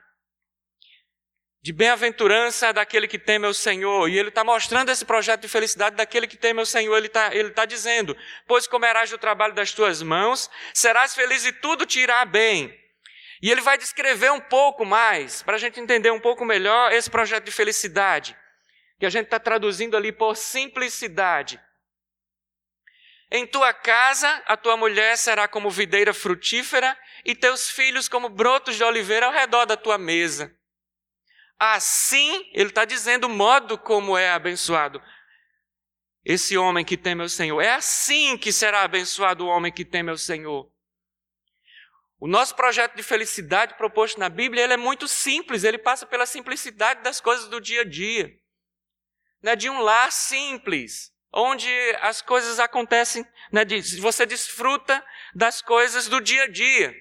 de 1.62 1.72
bem-aventurança 1.72 2.74
daquele 2.74 3.08
que 3.08 3.20
teme 3.20 3.46
ao 3.46 3.54
Senhor. 3.54 4.10
E 4.10 4.18
ele 4.18 4.30
está 4.30 4.44
mostrando 4.44 4.90
esse 4.90 5.06
projeto 5.06 5.42
de 5.42 5.48
felicidade 5.48 5.96
daquele 5.96 6.28
que 6.28 6.38
teme 6.38 6.60
ao 6.60 6.66
Senhor. 6.66 6.98
Ele 6.98 7.08
está 7.08 7.34
ele 7.36 7.52
tá 7.52 7.66
dizendo: 7.66 8.18
Pois 8.48 8.68
comerás 8.68 9.10
do 9.10 9.18
trabalho 9.18 9.54
das 9.54 9.72
tuas 9.72 10.02
mãos, 10.02 10.50
serás 10.74 11.14
feliz 11.14 11.46
e 11.46 11.52
tudo 11.52 11.86
te 11.86 12.00
irá 12.00 12.26
bem. 12.26 12.76
E 13.42 13.50
ele 13.52 13.62
vai 13.62 13.78
descrever 13.78 14.32
um 14.32 14.40
pouco 14.40 14.86
mais, 14.86 15.42
para 15.42 15.56
a 15.56 15.60
gente 15.60 15.80
entender 15.80 16.12
um 16.12 16.20
pouco 16.20 16.46
melhor 16.46 16.92
esse 16.92 17.10
projeto 17.10 17.46
de 17.46 17.52
felicidade 17.52 18.38
que 19.00 19.06
a 19.08 19.10
gente 19.10 19.26
está 19.26 19.40
traduzindo 19.40 19.98
ali 19.98 20.12
por 20.12 20.38
simplicidade. 20.38 21.60
Em 23.32 23.48
tua 23.48 23.74
casa, 23.74 24.30
a 24.46 24.56
tua 24.56 24.78
mulher 24.78 25.18
será 25.18 25.48
como 25.48 25.72
videira 25.72 26.14
frutífera 26.14 26.96
e 27.26 27.34
teus 27.34 27.68
filhos 27.68 28.08
como 28.08 28.30
brotos 28.30 28.76
de 28.76 28.84
oliveira 28.84 29.26
ao 29.26 29.32
redor 29.32 29.66
da 29.66 29.76
tua 29.76 29.98
mesa. 29.98 30.56
Assim, 31.64 32.50
ele 32.54 32.70
está 32.70 32.86
dizendo 32.86 33.26
o 33.26 33.30
modo 33.30 33.78
como 33.78 34.18
é 34.18 34.32
abençoado 34.32 35.00
esse 36.26 36.58
homem 36.58 36.84
que 36.84 36.98
teme 36.98 37.22
ao 37.22 37.30
Senhor. 37.30 37.62
É 37.62 37.74
assim 37.74 38.38
que 38.38 38.52
será 38.52 38.82
abençoado 38.82 39.46
o 39.46 39.48
homem 39.48 39.72
que 39.72 39.86
teme 39.86 40.10
ao 40.10 40.18
Senhor. 40.18 40.72
O 42.20 42.28
nosso 42.28 42.56
projeto 42.56 42.96
de 42.96 43.04
felicidade 43.04 43.76
proposto 43.76 44.20
na 44.20 44.30
Bíblia 44.30 44.64
ele 44.64 44.74
é 44.74 44.78
muito 44.78 45.08
simples, 45.08 45.64
ele 45.64 45.78
passa 45.78 46.06
pela 46.06 46.26
simplicidade 46.26 47.02
das 47.02 47.20
coisas 47.20 47.48
do 47.48 47.60
dia 47.60 47.82
a 47.82 47.86
dia 47.86 48.42
né, 49.42 49.56
de 49.56 49.70
um 49.70 49.82
lar 49.82 50.12
simples, 50.12 51.12
onde 51.34 51.70
as 52.02 52.22
coisas 52.22 52.60
acontecem, 52.60 53.26
né, 53.52 53.62
você 54.00 54.26
desfruta 54.26 55.04
das 55.34 55.62
coisas 55.62 56.08
do 56.08 56.22
dia 56.22 56.44
a 56.44 56.48
dia. 56.48 56.94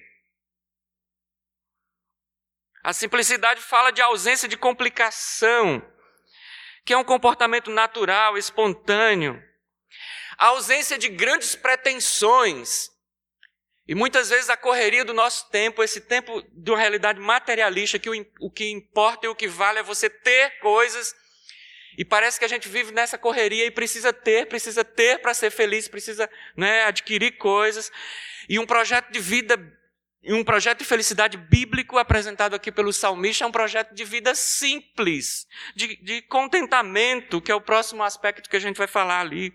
A 2.83 2.93
simplicidade 2.93 3.61
fala 3.61 3.91
de 3.91 4.01
ausência 4.01 4.47
de 4.47 4.57
complicação, 4.57 5.81
que 6.85 6.93
é 6.93 6.97
um 6.97 7.03
comportamento 7.03 7.69
natural, 7.69 8.37
espontâneo. 8.37 9.41
A 10.37 10.47
ausência 10.47 10.97
de 10.97 11.09
grandes 11.09 11.55
pretensões. 11.55 12.89
E 13.87 13.93
muitas 13.93 14.29
vezes 14.29 14.49
a 14.49 14.57
correria 14.57 15.05
do 15.05 15.13
nosso 15.13 15.49
tempo, 15.49 15.83
esse 15.83 16.01
tempo 16.01 16.41
de 16.53 16.71
uma 16.71 16.79
realidade 16.79 17.19
materialista, 17.19 17.99
que 17.99 18.09
o, 18.09 18.25
o 18.39 18.49
que 18.49 18.71
importa 18.71 19.25
e 19.25 19.29
o 19.29 19.35
que 19.35 19.47
vale 19.47 19.79
é 19.79 19.83
você 19.83 20.09
ter 20.09 20.59
coisas 20.59 21.13
e 21.97 22.05
parece 22.05 22.39
que 22.39 22.45
a 22.45 22.47
gente 22.47 22.69
vive 22.69 22.91
nessa 22.91 23.17
correria 23.17 23.65
e 23.65 23.71
precisa 23.71 24.13
ter, 24.13 24.47
precisa 24.47 24.83
ter 24.83 25.19
para 25.19 25.33
ser 25.33 25.51
feliz, 25.51 25.87
precisa 25.87 26.29
né, 26.55 26.83
adquirir 26.83 27.37
coisas. 27.37 27.91
E 28.47 28.57
um 28.57 28.65
projeto 28.65 29.11
de 29.11 29.19
vida, 29.19 29.57
um 30.23 30.43
projeto 30.43 30.79
de 30.79 30.85
felicidade 30.85 31.35
bíblico 31.35 31.97
apresentado 31.97 32.53
aqui 32.53 32.71
pelo 32.71 32.93
salmista 32.93 33.43
é 33.43 33.47
um 33.47 33.51
projeto 33.51 33.93
de 33.93 34.05
vida 34.05 34.35
simples, 34.35 35.47
de, 35.75 35.95
de 35.97 36.21
contentamento, 36.23 37.41
que 37.41 37.51
é 37.51 37.55
o 37.55 37.61
próximo 37.61 38.03
aspecto 38.03 38.49
que 38.49 38.55
a 38.55 38.59
gente 38.59 38.77
vai 38.77 38.87
falar 38.87 39.19
ali. 39.19 39.51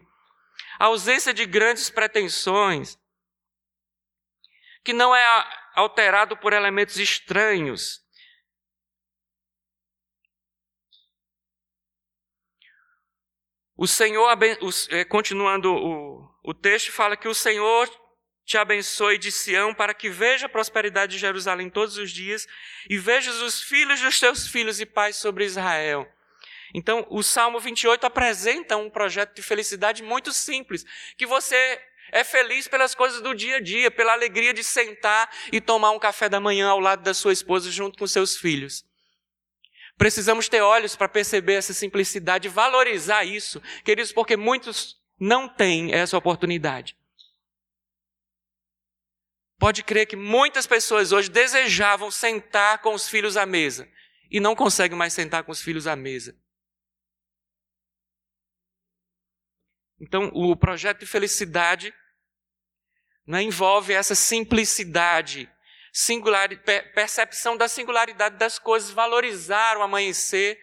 A 0.79 0.87
ausência 0.87 1.33
de 1.33 1.47
grandes 1.47 1.89
pretensões, 1.89 2.99
que 4.83 4.93
não 4.93 5.15
é 5.15 5.25
alterado 5.75 6.37
por 6.37 6.53
elementos 6.53 6.99
estranhos, 6.99 8.05
O 13.79 13.87
Senhor, 13.87 14.27
é, 14.89 15.05
continuando 15.05 15.71
o, 15.71 16.31
o 16.43 16.55
texto, 16.55 16.91
fala 16.91 17.15
que 17.15 17.29
o 17.29 17.35
Senhor 17.35 17.87
te 18.47 18.57
abençoe 18.57 19.19
de 19.19 19.33
Sião 19.33 19.75
para 19.75 19.93
que 19.93 20.09
veja 20.09 20.47
a 20.47 20.49
prosperidade 20.49 21.13
de 21.13 21.19
Jerusalém 21.19 21.69
todos 21.69 21.99
os 21.99 22.13
dias 22.13 22.47
e 22.89 22.97
vejas 22.97 23.43
os 23.43 23.61
filhos 23.61 24.01
dos 24.01 24.21
teus 24.21 24.47
filhos 24.47 24.81
e 24.81 24.87
pais 24.87 25.17
sobre 25.17 25.45
Israel. 25.45 26.09
Então, 26.73 27.05
o 27.11 27.23
Salmo 27.25 27.59
28 27.59 28.07
apresenta 28.07 28.77
um 28.77 28.89
projeto 28.89 29.35
de 29.35 29.43
felicidade 29.43 30.03
muito 30.03 30.33
simples, 30.33 30.85
que 31.17 31.27
você 31.27 31.83
é 32.13 32.23
feliz 32.23 32.69
pelas 32.69 32.95
coisas 32.95 33.21
do 33.21 33.35
dia 33.35 33.57
a 33.57 33.61
dia, 33.61 33.91
pela 33.91 34.13
alegria 34.13 34.55
de 34.55 34.63
sentar 34.63 35.29
e 35.51 35.61
tomar 35.61 35.91
um 35.91 35.99
café 35.99 36.29
da 36.29 36.39
manhã 36.39 36.69
ao 36.69 36.79
lado 36.79 37.03
da 37.03 37.15
sua 37.15 37.33
esposa 37.33 37.69
junto 37.71 37.99
com 37.99 38.07
seus 38.07 38.37
filhos. 38.37 38.85
Precisamos 39.99 40.49
ter 40.49 40.61
olhos 40.61 40.95
para 40.95 41.09
perceber 41.09 41.55
essa 41.55 41.73
simplicidade, 41.73 42.49
valorizar 42.49 43.25
isso, 43.25 43.61
queridos, 43.85 44.13
porque 44.13 44.37
muitos 44.37 45.01
não 45.19 45.49
têm 45.49 45.93
essa 45.93 46.17
oportunidade. 46.17 46.97
Pode 49.59 49.83
crer 49.83 50.07
que 50.07 50.17
muitas 50.17 50.67
pessoas 50.67 51.13
hoje 51.13 51.31
desejavam 51.31 52.11
sentar 52.11 52.79
com 52.79 52.95
os 52.95 53.09
filhos 53.09 53.37
à 53.37 53.47
mesa 53.47 53.89
e 54.31 54.39
não 54.39 54.55
conseguem 54.55 54.97
mais 54.97 55.13
sentar 55.13 55.45
com 55.45 55.53
os 55.53 55.61
filhos 55.61 55.87
à 55.87 55.97
mesa. 55.97 56.37
Então, 59.99 60.31
o 60.35 60.55
projeto 60.55 61.01
de 61.01 61.07
felicidade 61.07 61.95
né, 63.27 63.43
envolve 63.43 63.95
essa 63.95 64.15
simplicidade 64.15 65.51
singular, 65.93 66.51
percepção 66.95 67.57
da 67.57 67.67
singularidade 67.67 68.37
das 68.37 68.59
coisas, 68.59 68.91
valorizar 68.91 69.79
o 69.79 69.83
amanhecer. 69.83 70.61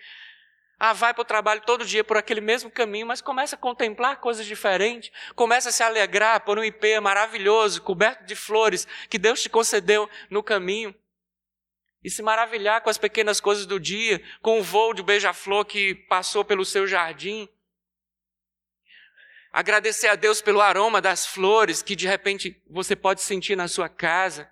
Ah, 0.85 0.91
vai 0.91 1.13
para 1.13 1.21
o 1.21 1.25
trabalho 1.25 1.61
todo 1.61 1.85
dia 1.85 2.03
por 2.03 2.17
aquele 2.17 2.41
mesmo 2.41 2.69
caminho, 2.69 3.07
mas 3.07 3.21
começa 3.21 3.55
a 3.55 3.57
contemplar 3.57 4.19
coisas 4.19 4.45
diferentes, 4.45 5.13
começa 5.33 5.69
a 5.69 5.71
se 5.71 5.81
alegrar 5.81 6.41
por 6.41 6.59
um 6.59 6.63
IP 6.63 6.99
maravilhoso, 6.99 7.81
coberto 7.81 8.25
de 8.25 8.35
flores, 8.35 8.85
que 9.09 9.17
Deus 9.17 9.41
te 9.41 9.49
concedeu 9.49 10.09
no 10.29 10.43
caminho. 10.43 10.93
E 12.03 12.09
se 12.09 12.21
maravilhar 12.21 12.81
com 12.81 12.89
as 12.89 12.97
pequenas 12.97 13.39
coisas 13.39 13.65
do 13.65 13.79
dia, 13.79 14.21
com 14.41 14.59
o 14.59 14.61
voo 14.61 14.93
de 14.93 15.01
beija-flor 15.01 15.63
que 15.63 15.95
passou 15.95 16.43
pelo 16.43 16.65
seu 16.65 16.85
jardim. 16.85 17.47
Agradecer 19.53 20.09
a 20.09 20.15
Deus 20.15 20.41
pelo 20.41 20.59
aroma 20.59 20.99
das 20.99 21.25
flores 21.25 21.81
que 21.81 21.95
de 21.95 22.09
repente 22.09 22.61
você 22.69 22.93
pode 22.93 23.21
sentir 23.21 23.55
na 23.55 23.69
sua 23.69 23.87
casa. 23.87 24.51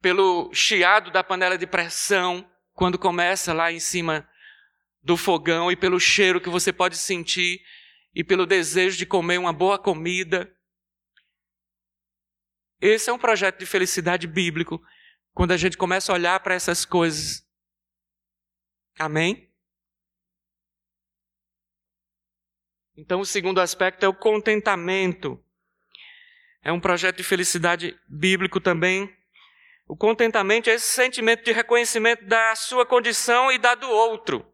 pelo 0.00 0.54
chiado 0.54 1.10
da 1.10 1.24
panela 1.24 1.58
de 1.58 1.66
pressão 1.66 2.48
quando 2.76 2.98
começa 2.98 3.54
lá 3.54 3.72
em 3.72 3.80
cima 3.80 4.28
do 5.02 5.16
fogão 5.16 5.72
e 5.72 5.76
pelo 5.76 5.98
cheiro 5.98 6.40
que 6.40 6.50
você 6.50 6.70
pode 6.70 6.98
sentir 6.98 7.64
e 8.14 8.22
pelo 8.22 8.44
desejo 8.44 8.98
de 8.98 9.06
comer 9.06 9.38
uma 9.38 9.52
boa 9.52 9.78
comida. 9.78 10.54
Esse 12.78 13.08
é 13.08 13.12
um 13.12 13.18
projeto 13.18 13.58
de 13.58 13.66
felicidade 13.66 14.26
bíblico 14.26 14.80
quando 15.32 15.52
a 15.52 15.56
gente 15.56 15.78
começa 15.78 16.12
a 16.12 16.14
olhar 16.14 16.38
para 16.40 16.54
essas 16.54 16.84
coisas. 16.84 17.48
Amém? 18.98 19.50
Então, 22.94 23.20
o 23.20 23.26
segundo 23.26 23.60
aspecto 23.60 24.04
é 24.04 24.08
o 24.08 24.14
contentamento. 24.14 25.42
É 26.62 26.70
um 26.70 26.80
projeto 26.80 27.16
de 27.16 27.24
felicidade 27.24 27.98
bíblico 28.06 28.60
também 28.60 29.15
o 29.88 29.96
contentamento 29.96 30.68
é 30.68 30.74
esse 30.74 30.92
sentimento 30.92 31.44
de 31.44 31.52
reconhecimento 31.52 32.24
da 32.24 32.54
sua 32.56 32.84
condição 32.84 33.52
e 33.52 33.58
da 33.58 33.74
do 33.74 33.88
outro. 33.88 34.44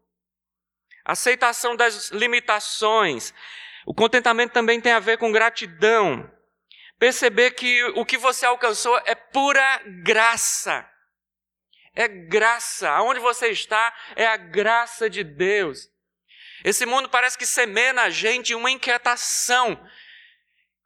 Aceitação 1.03 1.75
das 1.75 2.11
limitações. 2.11 3.33
O 3.85 3.93
contentamento 3.93 4.53
também 4.53 4.79
tem 4.79 4.91
a 4.91 4.99
ver 4.99 5.17
com 5.17 5.31
gratidão. 5.31 6.31
Perceber 6.99 7.51
que 7.51 7.83
o 7.95 8.05
que 8.05 8.17
você 8.17 8.45
alcançou 8.45 8.95
é 9.05 9.15
pura 9.15 9.81
graça. 10.03 10.87
É 11.95 12.07
graça. 12.07 12.89
Aonde 12.91 13.19
você 13.19 13.47
está 13.47 13.93
é 14.15 14.27
a 14.27 14.37
graça 14.37 15.09
de 15.09 15.23
Deus. 15.23 15.89
Esse 16.63 16.85
mundo 16.85 17.09
parece 17.09 17.37
que 17.37 17.45
semeia 17.45 17.91
na 17.91 18.09
gente 18.09 18.53
uma 18.53 18.71
inquietação 18.71 19.83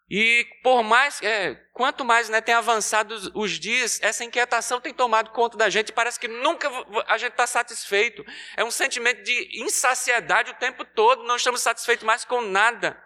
e 0.10 0.48
por 0.64 0.84
mais, 0.84 1.22
é, 1.22 1.56
quanto 1.74 2.06
mais 2.06 2.30
né, 2.30 2.40
tem 2.40 2.56
avançado 2.56 3.14
os, 3.14 3.30
os, 3.34 3.52
dias, 3.60 4.00
essa 4.02 4.24
inquietação 4.24 4.80
tem 4.80 4.94
tomado 4.94 5.32
conta 5.32 5.58
da 5.58 5.70
gente. 5.70 5.92
Parece 5.92 6.18
que 6.18 6.30
nunca 6.30 6.70
a 7.08 7.18
gente 7.18 7.32
está 7.32 7.46
satisfeito. 7.46 8.26
É 8.56 8.64
um 8.64 8.72
sentimento 8.72 9.22
de 9.24 9.62
insaciedade 9.62 10.52
o 10.52 10.56
tempo 10.56 10.86
todo. 10.86 11.24
Não 11.24 11.36
estamos 11.36 11.62
satisfeitos 11.62 12.06
mais 12.06 12.24
com 12.24 12.42
nada. 12.42 12.98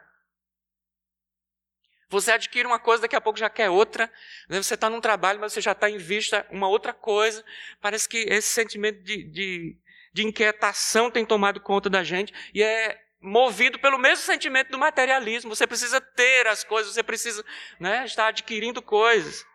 Você 2.09 2.33
adquire 2.33 2.67
uma 2.67 2.77
coisa, 2.77 3.01
daqui 3.01 3.15
a 3.15 3.21
pouco 3.21 3.39
já 3.39 3.49
quer 3.49 3.71
outra. 3.71 4.11
Né, 4.47 4.61
você 4.61 4.75
está 4.75 4.87
num 4.87 5.01
trabalho, 5.01 5.39
mas 5.39 5.53
você 5.53 5.61
já 5.61 5.71
está 5.71 5.89
em 5.89 5.97
vista 5.97 6.45
uma 6.51 6.67
outra 6.67 6.93
coisa. 6.93 7.43
Parece 7.81 8.07
que 8.07 8.17
esse 8.29 8.49
sentimento 8.49 9.01
de, 9.01 9.23
de, 9.23 9.77
de 10.13 10.23
inquietação 10.27 11.09
tem 11.09 11.25
tomado 11.25 11.59
conta 11.59 11.89
da 11.89 12.03
gente. 12.03 12.31
E 12.53 12.61
é 12.61 13.01
movido 13.21 13.77
pelo 13.77 13.99
mesmo 13.99 14.25
sentimento 14.25 14.71
do 14.71 14.79
materialismo. 14.79 15.55
Você 15.55 15.67
precisa 15.67 16.01
ter 16.01 16.47
as 16.47 16.63
coisas, 16.63 16.93
você 16.93 17.03
precisa 17.03 17.45
né, 17.79 18.03
estar 18.05 18.27
adquirindo 18.27 18.81
coisas. 18.81 19.45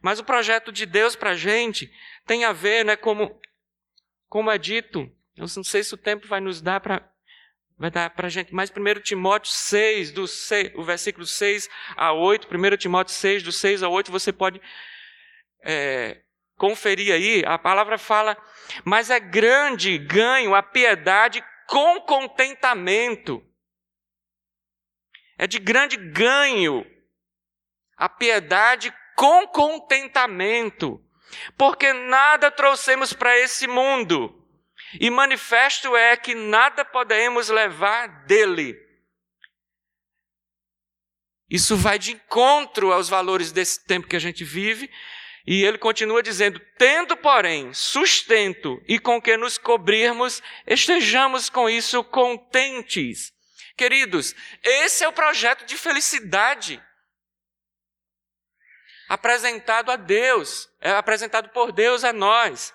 Mas 0.00 0.20
o 0.20 0.24
projeto 0.24 0.70
de 0.70 0.86
Deus 0.86 1.16
para 1.16 1.30
a 1.30 1.36
gente 1.36 1.92
tem 2.24 2.44
a 2.44 2.52
ver, 2.52 2.84
né, 2.84 2.94
como, 2.94 3.40
como 4.28 4.50
é 4.50 4.56
dito, 4.56 5.00
eu 5.36 5.46
não 5.56 5.64
sei 5.64 5.82
se 5.82 5.92
o 5.92 5.98
tempo 5.98 6.28
vai 6.28 6.40
nos 6.40 6.60
dar 6.60 6.80
para 6.80 7.08
vai 7.76 7.92
dar 7.92 8.10
para 8.10 8.26
a 8.26 8.30
gente, 8.30 8.52
mas 8.52 8.72
1 8.72 9.00
Timóteo 9.02 9.52
6, 9.52 10.10
do 10.10 10.26
6, 10.26 10.72
o 10.74 10.82
versículo 10.82 11.24
6 11.24 11.70
a 11.96 12.12
8, 12.12 12.48
1 12.52 12.76
Timóteo 12.76 13.14
6, 13.14 13.44
do 13.44 13.52
6 13.52 13.84
a 13.84 13.88
8, 13.88 14.10
você 14.10 14.32
pode 14.32 14.60
é, 15.62 16.20
conferir 16.56 17.14
aí, 17.14 17.44
a 17.46 17.56
palavra 17.56 17.96
fala, 17.96 18.36
mas 18.84 19.10
é 19.10 19.20
grande 19.20 19.96
ganho 19.96 20.56
a 20.56 20.62
piedade 20.62 21.40
com 21.68 22.00
contentamento. 22.00 23.44
É 25.36 25.46
de 25.46 25.60
grande 25.60 25.96
ganho 25.96 26.84
a 27.96 28.08
piedade 28.08 28.92
com 29.14 29.46
contentamento, 29.48 31.04
porque 31.56 31.92
nada 31.92 32.50
trouxemos 32.50 33.12
para 33.12 33.38
esse 33.38 33.66
mundo, 33.66 34.48
e 35.00 35.10
manifesto 35.10 35.94
é 35.94 36.16
que 36.16 36.34
nada 36.34 36.84
podemos 36.84 37.48
levar 37.48 38.24
dele. 38.24 38.74
Isso 41.50 41.76
vai 41.76 41.98
de 41.98 42.12
encontro 42.12 42.92
aos 42.92 43.08
valores 43.08 43.52
desse 43.52 43.84
tempo 43.84 44.06
que 44.06 44.16
a 44.16 44.20
gente 44.20 44.44
vive, 44.44 44.90
e 45.50 45.64
ele 45.64 45.78
continua 45.78 46.22
dizendo: 46.22 46.60
tendo, 46.76 47.16
porém, 47.16 47.72
sustento 47.72 48.82
e 48.86 48.98
com 48.98 49.18
que 49.20 49.34
nos 49.34 49.56
cobrirmos, 49.56 50.42
estejamos 50.66 51.48
com 51.48 51.70
isso 51.70 52.04
contentes. 52.04 53.32
Queridos, 53.74 54.34
esse 54.62 55.02
é 55.02 55.08
o 55.08 55.12
projeto 55.12 55.64
de 55.64 55.74
felicidade 55.74 56.82
apresentado 59.08 59.90
a 59.90 59.96
Deus, 59.96 60.68
é 60.82 60.90
apresentado 60.90 61.48
por 61.48 61.72
Deus 61.72 62.04
a 62.04 62.12
nós. 62.12 62.74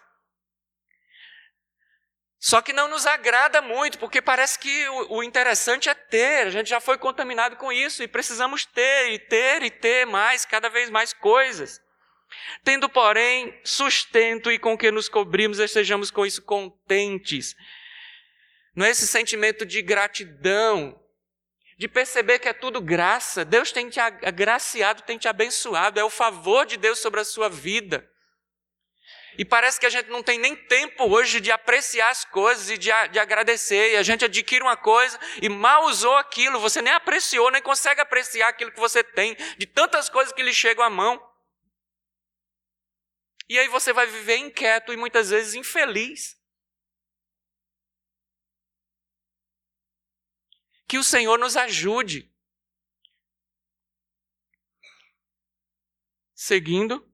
Só 2.39 2.59
que 2.59 2.73
não 2.73 2.87
nos 2.87 3.05
agrada 3.05 3.61
muito, 3.61 3.99
porque 3.99 4.19
parece 4.19 4.57
que 4.57 4.89
o, 4.89 5.17
o, 5.17 5.23
interessante 5.23 5.89
é 5.89 5.93
ter, 5.93 6.47
a 6.47 6.49
gente 6.49 6.71
já 6.71 6.79
foi 6.79 6.97
contaminado 6.97 7.55
com 7.55 7.71
isso 7.71 8.01
e 8.01 8.07
precisamos 8.07 8.65
ter, 8.65 9.11
e 9.11 9.19
ter, 9.19 9.61
e 9.61 9.69
ter 9.69 10.07
mais, 10.07 10.43
cada 10.43 10.69
vez 10.69 10.89
mais 10.89 11.13
coisas. 11.13 11.79
Tendo, 12.63 12.87
porém, 12.89 13.59
sustento 13.63 14.51
e 14.51 14.59
com 14.59 14.77
que 14.77 14.91
nos 14.91 15.09
cobrimos, 15.09 15.59
estejamos 15.59 16.11
com 16.11 16.25
isso 16.25 16.41
contentes. 16.41 17.55
Não 18.75 18.85
é 18.85 18.89
esse 18.89 19.07
sentimento 19.07 19.65
de 19.65 19.81
gratidão, 19.81 20.99
de 21.77 21.87
perceber 21.87 22.39
que 22.39 22.47
é 22.47 22.53
tudo 22.53 22.81
graça. 22.81 23.43
Deus 23.43 23.71
tem 23.71 23.89
te 23.89 23.99
agraciado, 23.99 25.03
tem 25.03 25.17
te 25.17 25.27
abençoado, 25.27 25.99
é 25.99 26.03
o 26.03 26.09
favor 26.09 26.65
de 26.65 26.77
Deus 26.77 26.99
sobre 26.99 27.19
a 27.19 27.25
sua 27.25 27.49
vida. 27.49 28.09
E 29.37 29.43
parece 29.43 29.79
que 29.79 29.85
a 29.85 29.89
gente 29.89 30.09
não 30.09 30.21
tem 30.21 30.37
nem 30.37 30.55
tempo 30.55 31.05
hoje 31.05 31.39
de 31.39 31.51
apreciar 31.51 32.09
as 32.09 32.23
coisas 32.23 32.69
e 32.69 32.77
de, 32.77 32.89
de, 33.11 33.19
agradecer. 33.19 33.93
E 33.93 33.97
a 33.97 34.03
gente 34.03 34.25
adquire 34.25 34.61
uma 34.61 34.77
coisa 34.77 35.19
e 35.41 35.49
mal 35.49 35.85
usou 35.85 36.15
aquilo, 36.17 36.59
você 36.59 36.81
nem 36.81 36.93
apreciou, 36.93 37.49
nem 37.49 37.61
consegue 37.61 37.99
apreciar 37.99 38.49
aquilo 38.49 38.71
que 38.71 38.79
você 38.79 39.03
tem, 39.03 39.35
de 39.57 39.65
tantas 39.65 40.07
coisas 40.07 40.33
que 40.33 40.43
lhe 40.43 40.53
chegam 40.53 40.83
à 40.83 40.89
mão. 40.89 41.19
E 43.49 43.59
aí 43.59 43.67
você 43.67 43.91
vai 43.91 44.07
viver 44.07 44.37
inquieto 44.37 44.93
e 44.93 44.97
muitas 44.97 45.29
vezes 45.29 45.53
infeliz. 45.53 46.41
Que 50.87 50.97
o 50.97 51.03
Senhor 51.03 51.37
nos 51.37 51.57
ajude. 51.57 52.31
Seguindo. 56.33 57.09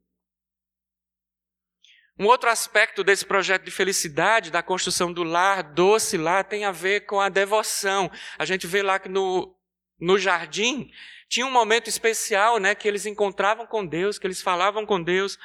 Um 2.18 2.26
outro 2.26 2.50
aspecto 2.50 3.02
desse 3.02 3.26
projeto 3.26 3.63
de 3.63 3.72
felicidade, 3.72 4.52
da 4.52 4.62
construção 4.62 5.13
do 5.13 5.24
lar, 5.24 5.63
doce 5.63 6.18
lar, 6.18 6.44
tem 6.44 6.65
a 6.65 6.72
ver 6.72 7.06
com 7.06 7.22
a 7.22 7.30
devoção. 7.30 8.12
A 8.38 8.44
gente 8.44 8.68
vê 8.68 8.84
lá 8.84 9.00
que 9.00 9.08
no, 9.08 9.56
no 9.98 10.18
jardim 10.18 10.92
tinha 11.30 11.46
um 11.46 11.52
momento 11.52 11.88
especial, 11.88 12.58
né, 12.58 12.76
que 12.76 12.88
eles 12.88 13.06
encontravam 13.06 13.65
com 13.65 13.86
Deus, 13.86 14.20
que 14.20 14.28
eles 14.28 14.42
falavam 14.42 14.86
com 14.86 15.02
Deus. 15.02 15.39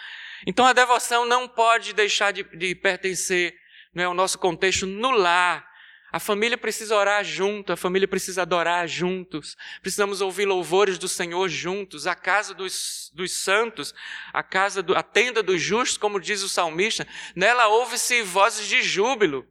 Então 0.46 0.66
a 0.66 0.72
devoção 0.72 1.24
não 1.24 1.48
pode 1.48 1.92
deixar 1.92 2.32
de, 2.32 2.42
de 2.42 2.74
pertencer 2.74 3.54
né, 3.94 4.04
ao 4.04 4.14
nosso 4.14 4.38
contexto 4.38 4.86
no 4.86 5.10
lar, 5.10 5.66
a 6.14 6.20
família 6.20 6.56
precisa 6.56 6.94
orar 6.94 7.24
junto, 7.24 7.72
a 7.72 7.76
família 7.76 8.06
precisa 8.06 8.42
adorar 8.42 8.86
juntos, 8.86 9.56
precisamos 9.82 10.20
ouvir 10.20 10.44
louvores 10.44 10.96
do 10.96 11.08
Senhor 11.08 11.48
juntos, 11.48 12.06
a 12.06 12.14
casa 12.14 12.54
dos, 12.54 13.10
dos 13.12 13.32
santos, 13.32 13.92
a 14.32 14.40
casa 14.40 14.80
do, 14.80 14.94
a 14.94 15.02
tenda 15.02 15.42
dos 15.42 15.60
justos, 15.60 15.98
como 15.98 16.20
diz 16.20 16.44
o 16.44 16.48
salmista, 16.48 17.04
nela 17.34 17.66
ouve-se 17.66 18.22
vozes 18.22 18.68
de 18.68 18.80
júbilo. 18.80 19.44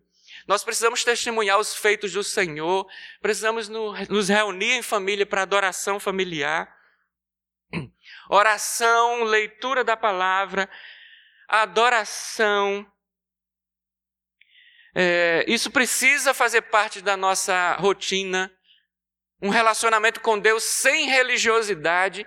Nós 0.47 0.63
precisamos 0.63 1.03
testemunhar 1.03 1.59
os 1.59 1.75
feitos 1.75 2.13
do 2.13 2.23
Senhor, 2.23 2.87
precisamos 3.21 3.67
no, 3.67 3.91
nos 4.07 4.29
reunir 4.29 4.71
em 4.71 4.81
família 4.81 5.25
para 5.25 5.41
adoração 5.41 5.99
familiar. 5.99 6.73
Oração, 8.29 9.23
leitura 9.23 9.83
da 9.83 9.97
palavra, 9.97 10.69
adoração, 11.47 12.85
é, 14.95 15.43
isso 15.47 15.71
precisa 15.71 16.33
fazer 16.33 16.61
parte 16.63 17.01
da 17.01 17.17
nossa 17.17 17.75
rotina. 17.75 18.51
Um 19.41 19.49
relacionamento 19.49 20.21
com 20.21 20.39
Deus 20.39 20.63
sem 20.63 21.07
religiosidade, 21.07 22.25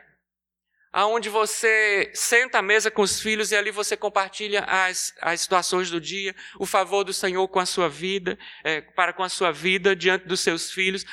aonde 0.92 1.28
você 1.28 2.10
senta 2.14 2.58
à 2.58 2.62
mesa 2.62 2.90
com 2.90 3.02
os 3.02 3.20
filhos 3.20 3.52
e 3.52 3.56
ali 3.56 3.70
você 3.70 3.96
compartilha 3.96 4.64
as, 4.64 5.14
as 5.20 5.40
situações 5.40 5.90
do 5.90 6.00
dia, 6.00 6.34
o 6.58 6.66
favor 6.66 7.04
do 7.04 7.12
Senhor 7.12 7.46
com 7.48 7.60
a 7.60 7.66
sua 7.66 7.88
vida, 7.88 8.38
é, 8.64 8.80
para 8.80 9.12
com 9.12 9.22
a 9.22 9.28
sua 9.28 9.52
vida 9.52 9.94
diante 9.94 10.26
dos 10.26 10.40
seus 10.40 10.70
filhos. 10.70 11.04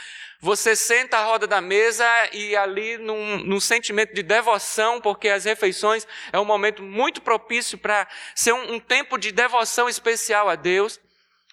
Você 0.44 0.76
senta 0.76 1.20
à 1.20 1.24
roda 1.24 1.48
da 1.48 1.62
mesa 1.62 2.06
e 2.34 2.54
ali 2.54 2.98
num, 2.98 3.38
num 3.46 3.62
sentimento 3.62 4.14
de 4.14 4.22
devoção, 4.22 5.00
porque 5.00 5.30
as 5.30 5.46
refeições 5.46 6.06
é 6.34 6.38
um 6.38 6.44
momento 6.44 6.84
muito 6.84 7.22
propício 7.22 7.78
para 7.78 8.06
ser 8.36 8.52
um, 8.52 8.74
um 8.74 8.78
tempo 8.78 9.18
de 9.18 9.32
devoção 9.32 9.88
especial 9.88 10.50
a 10.50 10.56
Deus. 10.56 11.00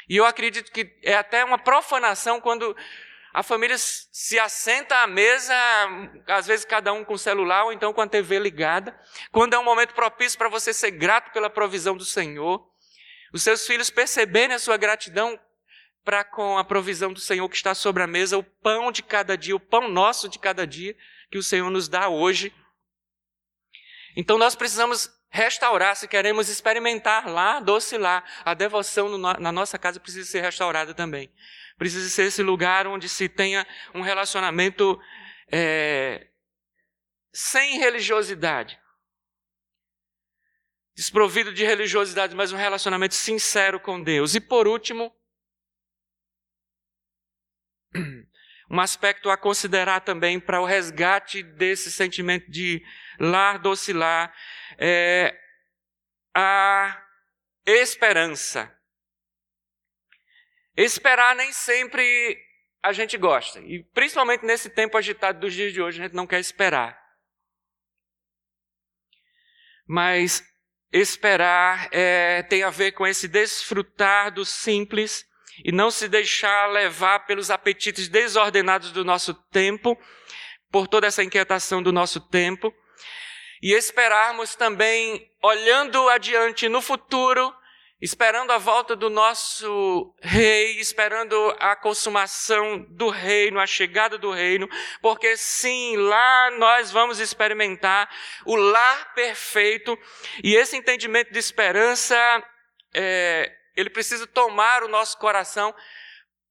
E 0.09 0.17
eu 0.17 0.27
acredito 0.27 0.73
que 0.73 0.93
é 1.05 1.15
até 1.15 1.45
uma 1.45 1.57
profanação 1.57 2.41
quando 2.41 2.77
a 3.33 3.45
família 3.45 3.77
se 3.79 4.41
assenta 4.41 4.97
à 4.97 5.07
mesa, 5.07 5.55
às 6.27 6.49
vezes 6.49 6.65
cada 6.65 6.93
um 6.93 7.05
com 7.05 7.15
o 7.15 7.19
celular 7.19 7.67
ou 7.67 7.73
então 7.73 7.93
com 7.93 8.01
a 8.01 8.09
TV 8.09 8.41
ligada, 8.41 9.01
quando 9.31 9.55
é 9.55 9.59
um 9.61 9.63
momento 9.63 9.95
propício 9.95 10.37
para 10.37 10.49
você 10.49 10.75
ser 10.75 10.91
grato 10.91 11.31
pela 11.31 11.49
provisão 11.49 11.97
do 11.97 12.05
Senhor, 12.05 12.69
os 13.33 13.45
seus 13.45 13.65
filhos 13.65 13.89
perceberem 13.89 14.57
a 14.57 14.59
sua 14.59 14.77
gratidão 14.77 15.39
para 16.05 16.25
com 16.25 16.59
a 16.59 16.65
provisão 16.65 17.13
do 17.13 17.21
Senhor 17.21 17.49
que 17.49 17.57
está 17.57 17.75
sobre 17.75 18.03
a 18.03 18.07
mesa, 18.07 18.39
o 18.39 18.43
pão 18.43 18.91
de 18.91 19.03
cada 19.03 19.37
dia, 19.37 19.55
o 19.55 19.61
pão 19.61 19.89
nosso 19.89 20.29
de 20.29 20.39
cada 20.39 20.67
dia 20.67 20.97
que 21.31 21.39
o 21.39 21.43
Senhor 21.43 21.71
nos 21.71 21.89
dá 21.89 22.09
hoje. 22.09 22.53
Então 24.17 24.39
nós 24.39 24.55
precisamos 24.55 25.11
restaurar, 25.31 25.95
se 25.95 26.09
queremos 26.09 26.49
experimentar 26.49 27.29
lá, 27.29 27.61
doce 27.61 27.97
lá, 27.97 28.25
a 28.45 28.53
devoção 28.53 29.09
no, 29.09 29.19
na 29.19 29.53
nossa 29.53 29.79
casa 29.79 30.01
precisa 30.01 30.29
ser 30.29 30.41
restaurada 30.41 30.93
também. 30.93 31.33
Precisa 31.79 32.09
ser 32.11 32.25
esse 32.25 32.43
lugar 32.43 32.87
onde 32.87 33.09
se 33.09 33.29
tenha 33.29 33.67
um 33.95 34.03
relacionamento 34.03 35.01
é, 35.51 36.29
sem 37.33 37.79
religiosidade. 37.79 38.79
Desprovido 40.95 41.55
de 41.55 41.65
religiosidade, 41.65 42.35
mas 42.35 42.53
um 42.53 42.57
relacionamento 42.57 43.15
sincero 43.15 43.79
com 43.81 44.03
Deus. 44.03 44.35
E 44.35 44.41
por 44.41 44.67
último, 44.67 45.15
um 48.71 48.81
aspecto 48.81 49.31
a 49.31 49.37
considerar 49.37 50.01
também 50.01 50.39
para 50.39 50.61
o 50.61 50.65
resgate 50.65 51.43
desse 51.43 51.91
sentimento 51.91 52.51
de 52.51 52.83
lar 53.19 53.59
docilar 53.59 54.35
é 54.79 55.37
a 56.35 57.03
esperança. 57.67 58.73
Esperar 60.77 61.35
nem 61.35 61.53
sempre 61.53 62.39
a 62.83 62.93
gente 62.93 63.19
gosta. 63.19 63.61
E 63.61 63.83
principalmente 63.93 64.45
nesse 64.45 64.71
tempo 64.71 64.97
agitado 64.97 65.41
dos 65.41 65.53
dias 65.53 65.73
de 65.73 65.83
hoje, 65.83 66.01
a 66.01 66.05
gente 66.05 66.15
não 66.15 66.27
quer 66.27 66.41
esperar. 66.41 66.99
Mas 69.87 70.43
esperar 70.93 71.89
é, 71.93 72.43
tem 72.45 72.63
a 72.63 72.71
ver 72.71 72.93
com 72.93 73.07
esse 73.07 73.29
desfrutar 73.29 74.33
do 74.33 74.45
simples 74.45 75.29
e 75.65 75.73
não 75.73 75.91
se 75.91 76.09
deixar 76.09 76.71
levar 76.71 77.27
pelos 77.27 77.51
apetites 77.51 78.09
desordenados 78.09 78.93
do 78.93 79.05
nosso 79.05 79.35
tempo, 79.51 79.99
por 80.71 80.87
toda 80.87 81.07
essa 81.07 81.23
inquietação 81.23 81.83
do 81.83 81.93
nosso 81.93 82.21
tempo 82.21 82.73
e 83.63 83.75
esperarmos 83.75 84.55
também, 84.55 85.31
olhando 85.43 86.09
adiante 86.09 86.69
no 86.69 86.81
futuro, 86.81 87.55
esperando 88.01 88.51
a 88.53 88.59
volta 88.59 88.97
do 88.97 89.11
nosso 89.11 90.15
rei, 90.23 90.79
esperando 90.81 91.55
a 91.59 91.77
consumação 91.77 92.87
do 92.89 93.11
reino, 93.11 93.61
a 93.61 93.67
chegada 93.67 94.17
do 94.17 94.31
reino, 94.31 94.67
porque 95.03 95.37
sim, 95.37 95.97
lá 95.97 96.51
nós 96.53 96.91
vamos 96.91 97.21
experimentar 97.21 98.09
o 98.47 98.57
lar 98.57 99.13
perfeito, 99.15 99.99
e 100.43 100.55
esse 100.55 100.77
entendimento 100.77 101.31
de 101.31 101.39
esperança, 101.39 102.17
é, 102.95 103.53
ele 103.77 103.91
precisa 103.91 104.27
tomar 104.27 104.83
o 104.83 104.89
nosso 104.89 105.19
coração 105.19 105.75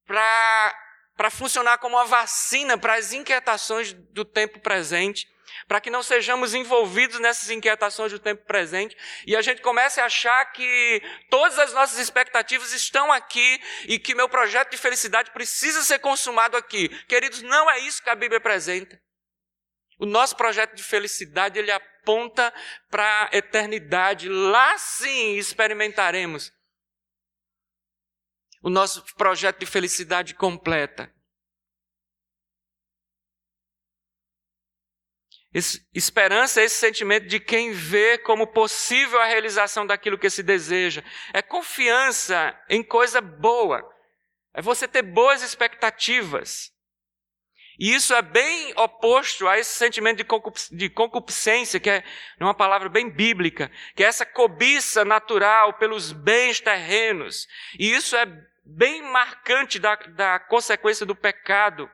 para 0.06 1.30
funcionar 1.30 1.78
como 1.78 1.96
uma 1.96 2.06
vacina 2.06 2.78
para 2.78 2.96
as 2.96 3.14
inquietações 3.14 3.94
do 3.94 4.26
tempo 4.26 4.60
presente 4.60 5.28
para 5.68 5.82
que 5.82 5.90
não 5.90 6.02
sejamos 6.02 6.54
envolvidos 6.54 7.20
nessas 7.20 7.50
inquietações 7.50 8.12
do 8.12 8.20
tempo 8.20 8.46
presente 8.46 8.96
e 9.26 9.36
a 9.36 9.42
gente 9.42 9.62
comece 9.62 10.00
a 10.00 10.06
achar 10.06 10.46
que 10.52 11.02
todas 11.30 11.60
as 11.60 11.74
nossas 11.74 12.00
expectativas 12.00 12.72
estão 12.74 13.12
aqui 13.12 13.62
e 13.86 14.00
que 14.00 14.16
meu 14.16 14.30
projeto 14.30 14.72
de 14.72 14.78
felicidade 14.78 15.32
precisa 15.32 15.82
ser 15.84 16.00
consumado 16.00 16.58
aqui. 16.58 16.90
Queridos, 17.06 17.42
não 17.42 17.70
é 17.70 17.80
isso 17.80 18.02
que 18.04 18.10
a 18.10 18.16
Bíblia 18.16 18.38
apresenta. 18.38 19.00
O 20.00 20.06
nosso 20.06 20.36
projeto 20.36 20.76
de 20.76 20.84
felicidade, 20.84 21.60
ele 21.60 21.72
aponta 21.72 22.54
para 22.90 23.30
a 23.32 23.38
eternidade. 23.38 24.30
Lá 24.30 24.78
sim 24.78 25.36
experimentaremos 25.36 26.54
o 28.62 28.70
nosso 28.70 29.04
projeto 29.16 29.60
de 29.60 29.66
felicidade 29.66 30.34
completa. 30.34 31.14
Esperança 35.94 36.62
é 36.62 36.66
esse 36.66 36.76
sentimento 36.76 37.28
de 37.28 37.40
quem 37.40 37.72
vê 37.72 38.20
como 38.20 38.46
possível 38.46 39.20
a 39.20 39.26
realização 39.26 39.86
daquilo 39.86 40.18
que 40.18 40.30
se 40.30 40.44
deseja. 40.44 41.04
É 41.34 41.42
confiança 41.42 42.56
em 42.70 42.84
coisa 42.84 43.20
boa. 43.20 43.84
É 44.54 44.62
você 44.62 44.88
ter 44.88 45.02
boas 45.02 45.42
expectativas. 45.42 46.72
E 47.80 47.96
isso 47.96 48.14
é 48.14 48.22
bem 48.22 48.74
oposto 48.76 49.48
a 49.48 49.58
esse 49.58 49.74
sentimento 49.74 50.18
de 50.72 50.90
concupiscência, 50.90 51.80
que 51.80 51.90
é 51.90 52.04
uma 52.42 52.54
palavra 52.54 52.90
bem 52.90 53.10
bíblica, 53.10 53.72
que 53.96 54.04
é 54.04 54.08
essa 54.08 54.26
cobiça 54.26 55.06
natural 55.06 55.74
pelos 55.76 56.12
bens 56.12 56.60
terrenos. 56.60 57.48
E 57.80 57.90
isso 57.90 58.18
é 58.18 58.26
bem 58.66 59.02
marcante 59.02 59.80
da, 59.80 59.96
da 59.96 60.40
consequência 60.40 61.06
do 61.06 61.16
pecado. 61.16 61.90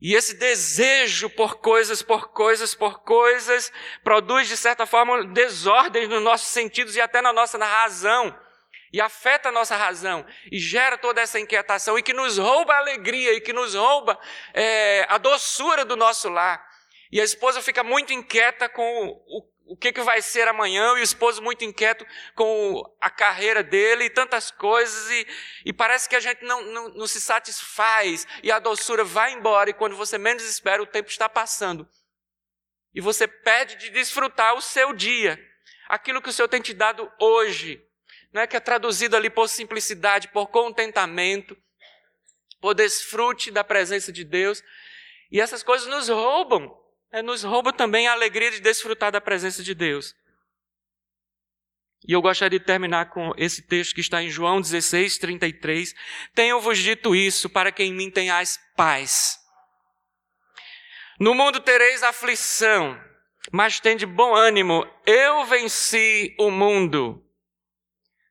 E 0.00 0.14
esse 0.14 0.36
desejo 0.36 1.30
por 1.30 1.58
coisas, 1.58 2.02
por 2.02 2.28
coisas, 2.32 2.74
por 2.74 3.04
coisas, 3.04 3.72
produz, 4.02 4.48
de 4.48 4.56
certa 4.56 4.84
forma, 4.84 5.24
desordem 5.28 6.08
nos 6.08 6.22
nossos 6.22 6.48
sentidos 6.48 6.96
e 6.96 7.00
até 7.00 7.22
na 7.22 7.32
nossa 7.32 7.56
razão. 7.56 8.36
E 8.96 9.00
afeta 9.02 9.50
a 9.50 9.52
nossa 9.52 9.76
razão. 9.76 10.24
E 10.50 10.58
gera 10.58 10.96
toda 10.96 11.20
essa 11.20 11.38
inquietação. 11.38 11.98
E 11.98 12.02
que 12.02 12.14
nos 12.14 12.38
rouba 12.38 12.72
a 12.72 12.78
alegria. 12.78 13.34
E 13.34 13.42
que 13.42 13.52
nos 13.52 13.74
rouba 13.74 14.18
é, 14.54 15.04
a 15.10 15.18
doçura 15.18 15.84
do 15.84 15.96
nosso 15.96 16.30
lar. 16.30 16.66
E 17.12 17.20
a 17.20 17.24
esposa 17.24 17.60
fica 17.60 17.84
muito 17.84 18.14
inquieta 18.14 18.70
com 18.70 19.08
o, 19.28 19.46
o 19.66 19.76
que, 19.76 19.92
que 19.92 20.00
vai 20.00 20.22
ser 20.22 20.48
amanhã, 20.48 20.94
e 20.96 21.00
o 21.00 21.02
esposo 21.02 21.42
muito 21.42 21.62
inquieto 21.62 22.06
com 22.34 22.82
a 22.98 23.10
carreira 23.10 23.62
dele 23.62 24.04
e 24.04 24.10
tantas 24.10 24.50
coisas, 24.50 25.10
e, 25.10 25.26
e 25.66 25.72
parece 25.74 26.08
que 26.08 26.16
a 26.16 26.20
gente 26.20 26.42
não, 26.42 26.62
não, 26.62 26.88
não 26.90 27.06
se 27.06 27.20
satisfaz, 27.20 28.26
e 28.42 28.50
a 28.50 28.58
doçura 28.58 29.04
vai 29.04 29.32
embora, 29.32 29.70
e 29.70 29.74
quando 29.74 29.94
você 29.94 30.16
menos 30.18 30.42
espera, 30.42 30.82
o 30.82 30.86
tempo 30.86 31.10
está 31.10 31.28
passando. 31.28 31.88
E 32.94 33.00
você 33.00 33.28
pede 33.28 33.76
de 33.76 33.90
desfrutar 33.90 34.54
o 34.54 34.62
seu 34.62 34.92
dia, 34.92 35.38
aquilo 35.86 36.22
que 36.22 36.30
o 36.30 36.32
Senhor 36.32 36.48
tem 36.48 36.60
te 36.60 36.72
dado 36.72 37.10
hoje, 37.20 37.85
né, 38.36 38.46
que 38.46 38.56
é 38.56 38.60
traduzido 38.60 39.16
ali 39.16 39.30
por 39.30 39.48
simplicidade, 39.48 40.28
por 40.28 40.48
contentamento, 40.48 41.56
por 42.60 42.74
desfrute 42.74 43.50
da 43.50 43.64
presença 43.64 44.12
de 44.12 44.24
Deus, 44.24 44.62
e 45.30 45.40
essas 45.40 45.62
coisas 45.62 45.88
nos 45.88 46.08
roubam 46.08 46.70
é, 47.12 47.22
nos 47.22 47.42
rouba 47.42 47.72
também 47.72 48.06
a 48.06 48.12
alegria 48.12 48.50
de 48.50 48.60
desfrutar 48.60 49.10
da 49.10 49.20
presença 49.20 49.62
de 49.62 49.74
Deus. 49.74 50.14
E 52.06 52.12
eu 52.12 52.20
gostaria 52.20 52.58
de 52.58 52.64
terminar 52.64 53.08
com 53.08 53.32
esse 53.38 53.62
texto 53.62 53.94
que 53.94 54.02
está 54.02 54.22
em 54.22 54.28
João 54.28 54.60
16, 54.60 55.16
33. 55.16 55.94
Tenho-vos 56.34 56.76
dito 56.76 57.14
isso 57.14 57.48
para 57.48 57.72
que 57.72 57.82
em 57.82 57.94
mim 57.94 58.10
tenhais 58.10 58.60
paz. 58.76 59.38
No 61.18 61.34
mundo 61.34 61.58
tereis 61.60 62.02
aflição, 62.02 63.00
mas 63.50 63.80
tende 63.80 64.04
bom 64.04 64.34
ânimo, 64.34 64.86
eu 65.06 65.46
venci 65.46 66.36
o 66.38 66.50
mundo. 66.50 67.25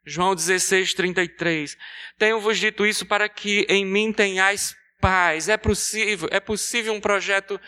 João 0.06 0.36
16, 0.36 0.94
33. 0.94 1.78
Tenho-vos 2.18 2.58
dito 2.58 2.86
isso 2.86 3.06
para 3.06 3.28
que 3.28 3.66
em 3.68 3.84
mim 3.84 4.14
tenhais 4.14 4.76
paz. 5.02 5.50
É 5.50 5.58
possível, 5.58 6.30
é 6.32 6.40
possível 6.40 6.94
um 6.94 7.02
projeto 7.02 7.60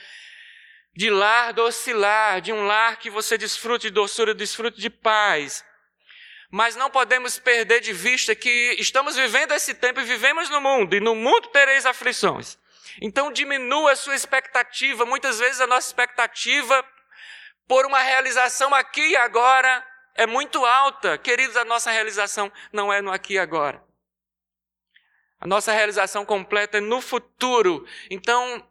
de 0.95 1.09
lar 1.09 1.53
docilar, 1.53 2.41
de 2.41 2.53
um 2.53 2.65
lar 2.65 2.97
que 2.97 3.09
você 3.09 3.37
desfrute 3.37 3.87
de 3.87 3.93
doçura, 3.93 4.33
desfrute 4.33 4.79
de 4.79 4.89
paz. 4.89 5.65
Mas 6.51 6.75
não 6.75 6.89
podemos 6.89 7.37
perder 7.37 7.81
de 7.81 7.91
vista 7.91 8.33
que 8.33 8.75
estamos 8.79 9.15
vivendo 9.15 9.53
esse 9.53 9.73
tempo 9.73 9.99
e 9.99 10.03
vivemos 10.03 10.49
no 10.49 10.61
mundo, 10.61 10.95
e 10.95 10.99
no 10.99 11.13
mundo 11.13 11.49
tereis 11.49 11.85
aflições. 11.85 12.57
Então 13.01 13.31
diminua 13.31 13.91
a 13.91 13.95
sua 13.95 14.15
expectativa. 14.15 15.05
Muitas 15.05 15.39
vezes 15.39 15.59
a 15.59 15.67
nossa 15.67 15.87
expectativa 15.87 16.85
por 17.67 17.85
uma 17.85 17.99
realização 17.99 18.73
aqui 18.73 19.09
e 19.09 19.15
agora 19.15 19.85
é 20.17 20.25
muito 20.25 20.65
alta. 20.65 21.17
Queridos, 21.17 21.55
a 21.55 21.63
nossa 21.63 21.91
realização 21.91 22.51
não 22.73 22.91
é 22.91 23.01
no 23.01 23.11
aqui 23.11 23.35
e 23.35 23.39
agora. 23.39 23.81
A 25.39 25.47
nossa 25.47 25.71
realização 25.71 26.25
completa 26.25 26.79
é 26.79 26.81
no 26.81 26.99
futuro. 26.99 27.85
Então, 28.09 28.67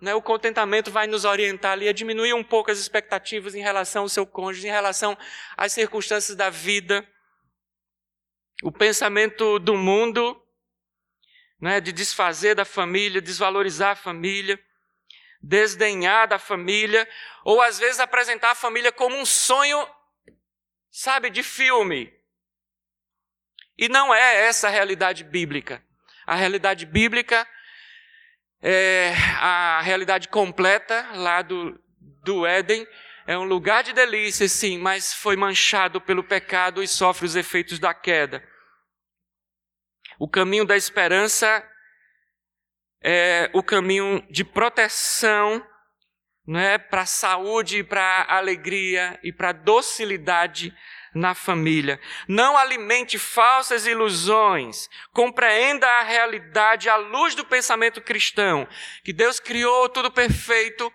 né, 0.00 0.14
o 0.14 0.20
contentamento 0.20 0.90
vai 0.90 1.06
nos 1.06 1.24
orientar 1.24 1.72
ali 1.72 1.88
a 1.88 1.92
diminuir 1.92 2.34
um 2.34 2.44
pouco 2.44 2.70
as 2.70 2.78
expectativas 2.78 3.54
em 3.54 3.62
relação 3.62 4.02
ao 4.02 4.08
seu 4.08 4.26
cônjuge, 4.26 4.68
em 4.68 4.70
relação 4.70 5.16
às 5.56 5.72
circunstâncias 5.72 6.36
da 6.36 6.50
vida. 6.50 7.06
O 8.62 8.70
pensamento 8.70 9.58
do 9.58 9.74
mundo, 9.74 10.40
né, 11.58 11.80
de 11.80 11.92
desfazer 11.92 12.54
da 12.54 12.64
família, 12.66 13.22
desvalorizar 13.22 13.92
a 13.92 13.96
família, 13.96 14.62
desdenhar 15.42 16.28
da 16.28 16.38
família, 16.38 17.08
ou 17.44 17.62
às 17.62 17.78
vezes 17.78 18.00
apresentar 18.00 18.50
a 18.50 18.54
família 18.54 18.92
como 18.92 19.16
um 19.16 19.24
sonho, 19.24 19.86
sabe, 20.96 21.28
de 21.28 21.42
filme. 21.42 22.10
E 23.76 23.86
não 23.86 24.14
é 24.14 24.46
essa 24.46 24.68
a 24.68 24.70
realidade 24.70 25.22
bíblica. 25.22 25.84
A 26.26 26.34
realidade 26.34 26.86
bíblica 26.86 27.46
é, 28.62 29.12
a 29.38 29.82
realidade 29.82 30.28
completa 30.28 31.06
lá 31.12 31.42
do, 31.42 31.78
do 32.24 32.46
Éden. 32.46 32.88
É 33.26 33.36
um 33.36 33.44
lugar 33.44 33.84
de 33.84 33.92
delícia, 33.92 34.48
sim, 34.48 34.78
mas 34.78 35.12
foi 35.12 35.36
manchado 35.36 36.00
pelo 36.00 36.24
pecado 36.24 36.82
e 36.82 36.88
sofre 36.88 37.26
os 37.26 37.36
efeitos 37.36 37.78
da 37.78 37.92
queda. 37.92 38.42
O 40.18 40.26
caminho 40.26 40.64
da 40.64 40.78
esperança 40.78 41.62
é 43.02 43.50
o 43.52 43.62
caminho 43.62 44.26
de 44.30 44.42
proteção 44.42 45.62
né, 46.46 46.78
para 46.78 47.02
a 47.02 47.06
saúde, 47.06 47.82
para 47.82 48.00
a 48.00 48.36
alegria 48.36 49.18
e 49.22 49.32
para 49.32 49.50
a 49.50 49.52
docilidade 49.52 50.72
na 51.12 51.34
família. 51.34 51.98
Não 52.28 52.56
alimente 52.56 53.18
falsas 53.18 53.86
ilusões. 53.86 54.88
Compreenda 55.12 55.86
a 55.86 56.02
realidade 56.02 56.88
à 56.88 56.96
luz 56.96 57.34
do 57.34 57.44
pensamento 57.44 58.00
cristão, 58.00 58.68
que 59.02 59.12
Deus 59.12 59.40
criou 59.40 59.88
tudo 59.88 60.10
perfeito, 60.10 60.92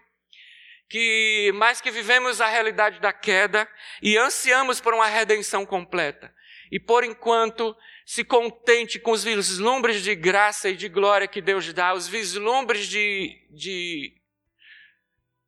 que 0.87 1.51
mais 1.55 1.81
que 1.81 1.89
vivemos 1.89 2.39
a 2.39 2.47
realidade 2.47 2.99
da 2.99 3.11
queda 3.11 3.67
e 4.01 4.17
ansiamos 4.17 4.79
por 4.79 4.93
uma 4.93 5.07
redenção 5.07 5.65
completa. 5.65 6.33
E 6.71 6.79
por 6.79 7.03
enquanto, 7.03 7.75
se 8.05 8.23
contente 8.23 8.99
com 8.99 9.11
os 9.11 9.23
vislumbres 9.23 10.01
de 10.01 10.15
graça 10.15 10.69
e 10.69 10.75
de 10.75 10.87
glória 10.87 11.27
que 11.27 11.41
Deus 11.41 11.71
dá, 11.73 11.93
os 11.93 12.07
vislumbres 12.07 12.87
de, 12.87 13.45
de 13.49 14.20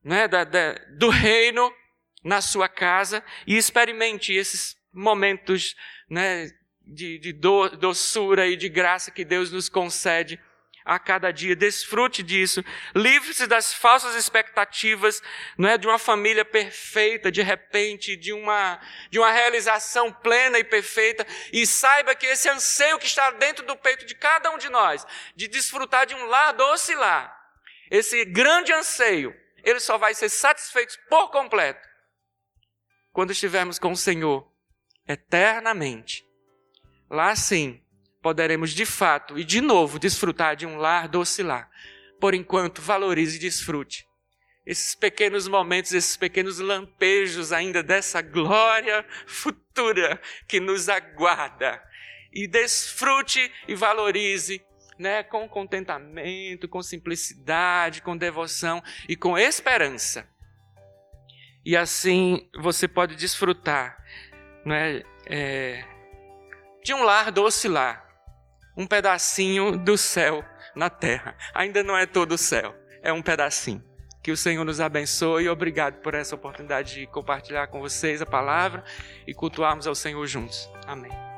né, 0.03 0.27
da, 0.27 0.43
da, 0.43 0.73
do 0.97 1.09
reino 1.09 1.71
na 2.23 2.41
sua 2.41 2.67
casa 2.67 3.23
e 3.45 3.57
experimente 3.57 4.33
esses 4.33 4.75
momentos 4.93 5.75
né, 6.09 6.49
de, 6.85 7.17
de 7.17 7.33
do, 7.33 7.69
doçura 7.69 8.47
e 8.47 8.55
de 8.55 8.69
graça 8.69 9.11
que 9.11 9.25
Deus 9.25 9.51
nos 9.51 9.69
concede 9.69 10.39
a 10.85 10.99
cada 10.99 11.31
dia. 11.31 11.55
Desfrute 11.55 12.21
disso. 12.21 12.63
Livre-se 12.93 13.47
das 13.47 13.73
falsas 13.73 14.15
expectativas, 14.15 15.21
é 15.59 15.77
de 15.77 15.87
uma 15.87 15.97
família 15.97 16.43
perfeita, 16.43 17.31
de 17.31 17.41
repente, 17.41 18.15
de 18.15 18.33
uma 18.33 18.79
de 19.09 19.19
uma 19.19 19.31
realização 19.31 20.11
plena 20.11 20.59
e 20.59 20.63
perfeita, 20.63 21.25
e 21.51 21.65
saiba 21.65 22.15
que 22.15 22.25
esse 22.25 22.49
anseio 22.49 22.99
que 22.99 23.05
está 23.05 23.31
dentro 23.31 23.65
do 23.65 23.75
peito 23.75 24.05
de 24.05 24.15
cada 24.15 24.51
um 24.51 24.57
de 24.57 24.69
nós, 24.69 25.05
de 25.35 25.47
desfrutar 25.47 26.05
de 26.05 26.15
um 26.15 26.25
lar 26.25 26.53
doce 26.53 26.93
lar, 26.95 27.33
esse 27.89 28.25
grande 28.25 28.73
anseio, 28.73 29.33
ele 29.63 29.79
só 29.79 29.97
vai 29.97 30.13
ser 30.13 30.29
satisfeito 30.29 30.97
por 31.09 31.29
completo 31.29 31.87
quando 33.11 33.31
estivermos 33.31 33.79
com 33.79 33.91
o 33.91 33.97
Senhor 33.97 34.51
eternamente. 35.07 36.25
Lá 37.09 37.35
sim 37.35 37.81
poderemos 38.21 38.71
de 38.71 38.85
fato 38.85 39.37
e 39.37 39.43
de 39.43 39.61
novo 39.61 39.99
desfrutar 39.99 40.55
de 40.55 40.65
um 40.65 40.77
lar 40.77 41.07
doce 41.07 41.43
lar. 41.43 41.69
Por 42.19 42.33
enquanto, 42.33 42.81
valorize 42.81 43.37
e 43.37 43.39
desfrute 43.39 44.05
esses 44.65 44.95
pequenos 44.95 45.47
momentos, 45.47 45.91
esses 45.91 46.15
pequenos 46.15 46.59
lampejos 46.59 47.51
ainda 47.51 47.83
dessa 47.83 48.21
glória 48.21 49.05
futura 49.27 50.21
que 50.47 50.59
nos 50.59 50.87
aguarda. 50.87 51.83
E 52.31 52.47
desfrute 52.47 53.51
e 53.67 53.75
valorize 53.75 54.63
né, 55.03 55.21
com 55.21 55.47
contentamento, 55.47 56.67
com 56.67 56.81
simplicidade, 56.81 58.01
com 58.01 58.17
devoção 58.17 58.81
e 59.07 59.15
com 59.15 59.37
esperança 59.37 60.27
e 61.65 61.77
assim 61.77 62.49
você 62.59 62.87
pode 62.87 63.15
desfrutar 63.15 63.97
né, 64.65 65.01
é, 65.25 65.83
de 66.83 66.93
um 66.93 67.03
lar 67.03 67.31
doce 67.31 67.67
lar, 67.67 68.05
um 68.77 68.85
pedacinho 68.85 69.77
do 69.77 69.97
céu 69.97 70.43
na 70.75 70.89
terra. 70.89 71.35
Ainda 71.53 71.83
não 71.83 71.97
é 71.97 72.05
todo 72.05 72.33
o 72.33 72.37
céu, 72.37 72.75
é 73.01 73.13
um 73.13 73.21
pedacinho. 73.21 73.83
Que 74.21 74.31
o 74.31 74.37
Senhor 74.37 74.63
nos 74.63 74.79
abençoe 74.79 75.43
e 75.43 75.49
obrigado 75.49 76.01
por 76.01 76.13
essa 76.13 76.35
oportunidade 76.35 76.95
de 76.95 77.07
compartilhar 77.07 77.67
com 77.67 77.81
vocês 77.81 78.21
a 78.21 78.25
palavra 78.25 78.83
e 79.27 79.33
cultuarmos 79.33 79.85
ao 79.85 79.95
Senhor 79.95 80.25
juntos. 80.27 80.69
Amém. 80.87 81.32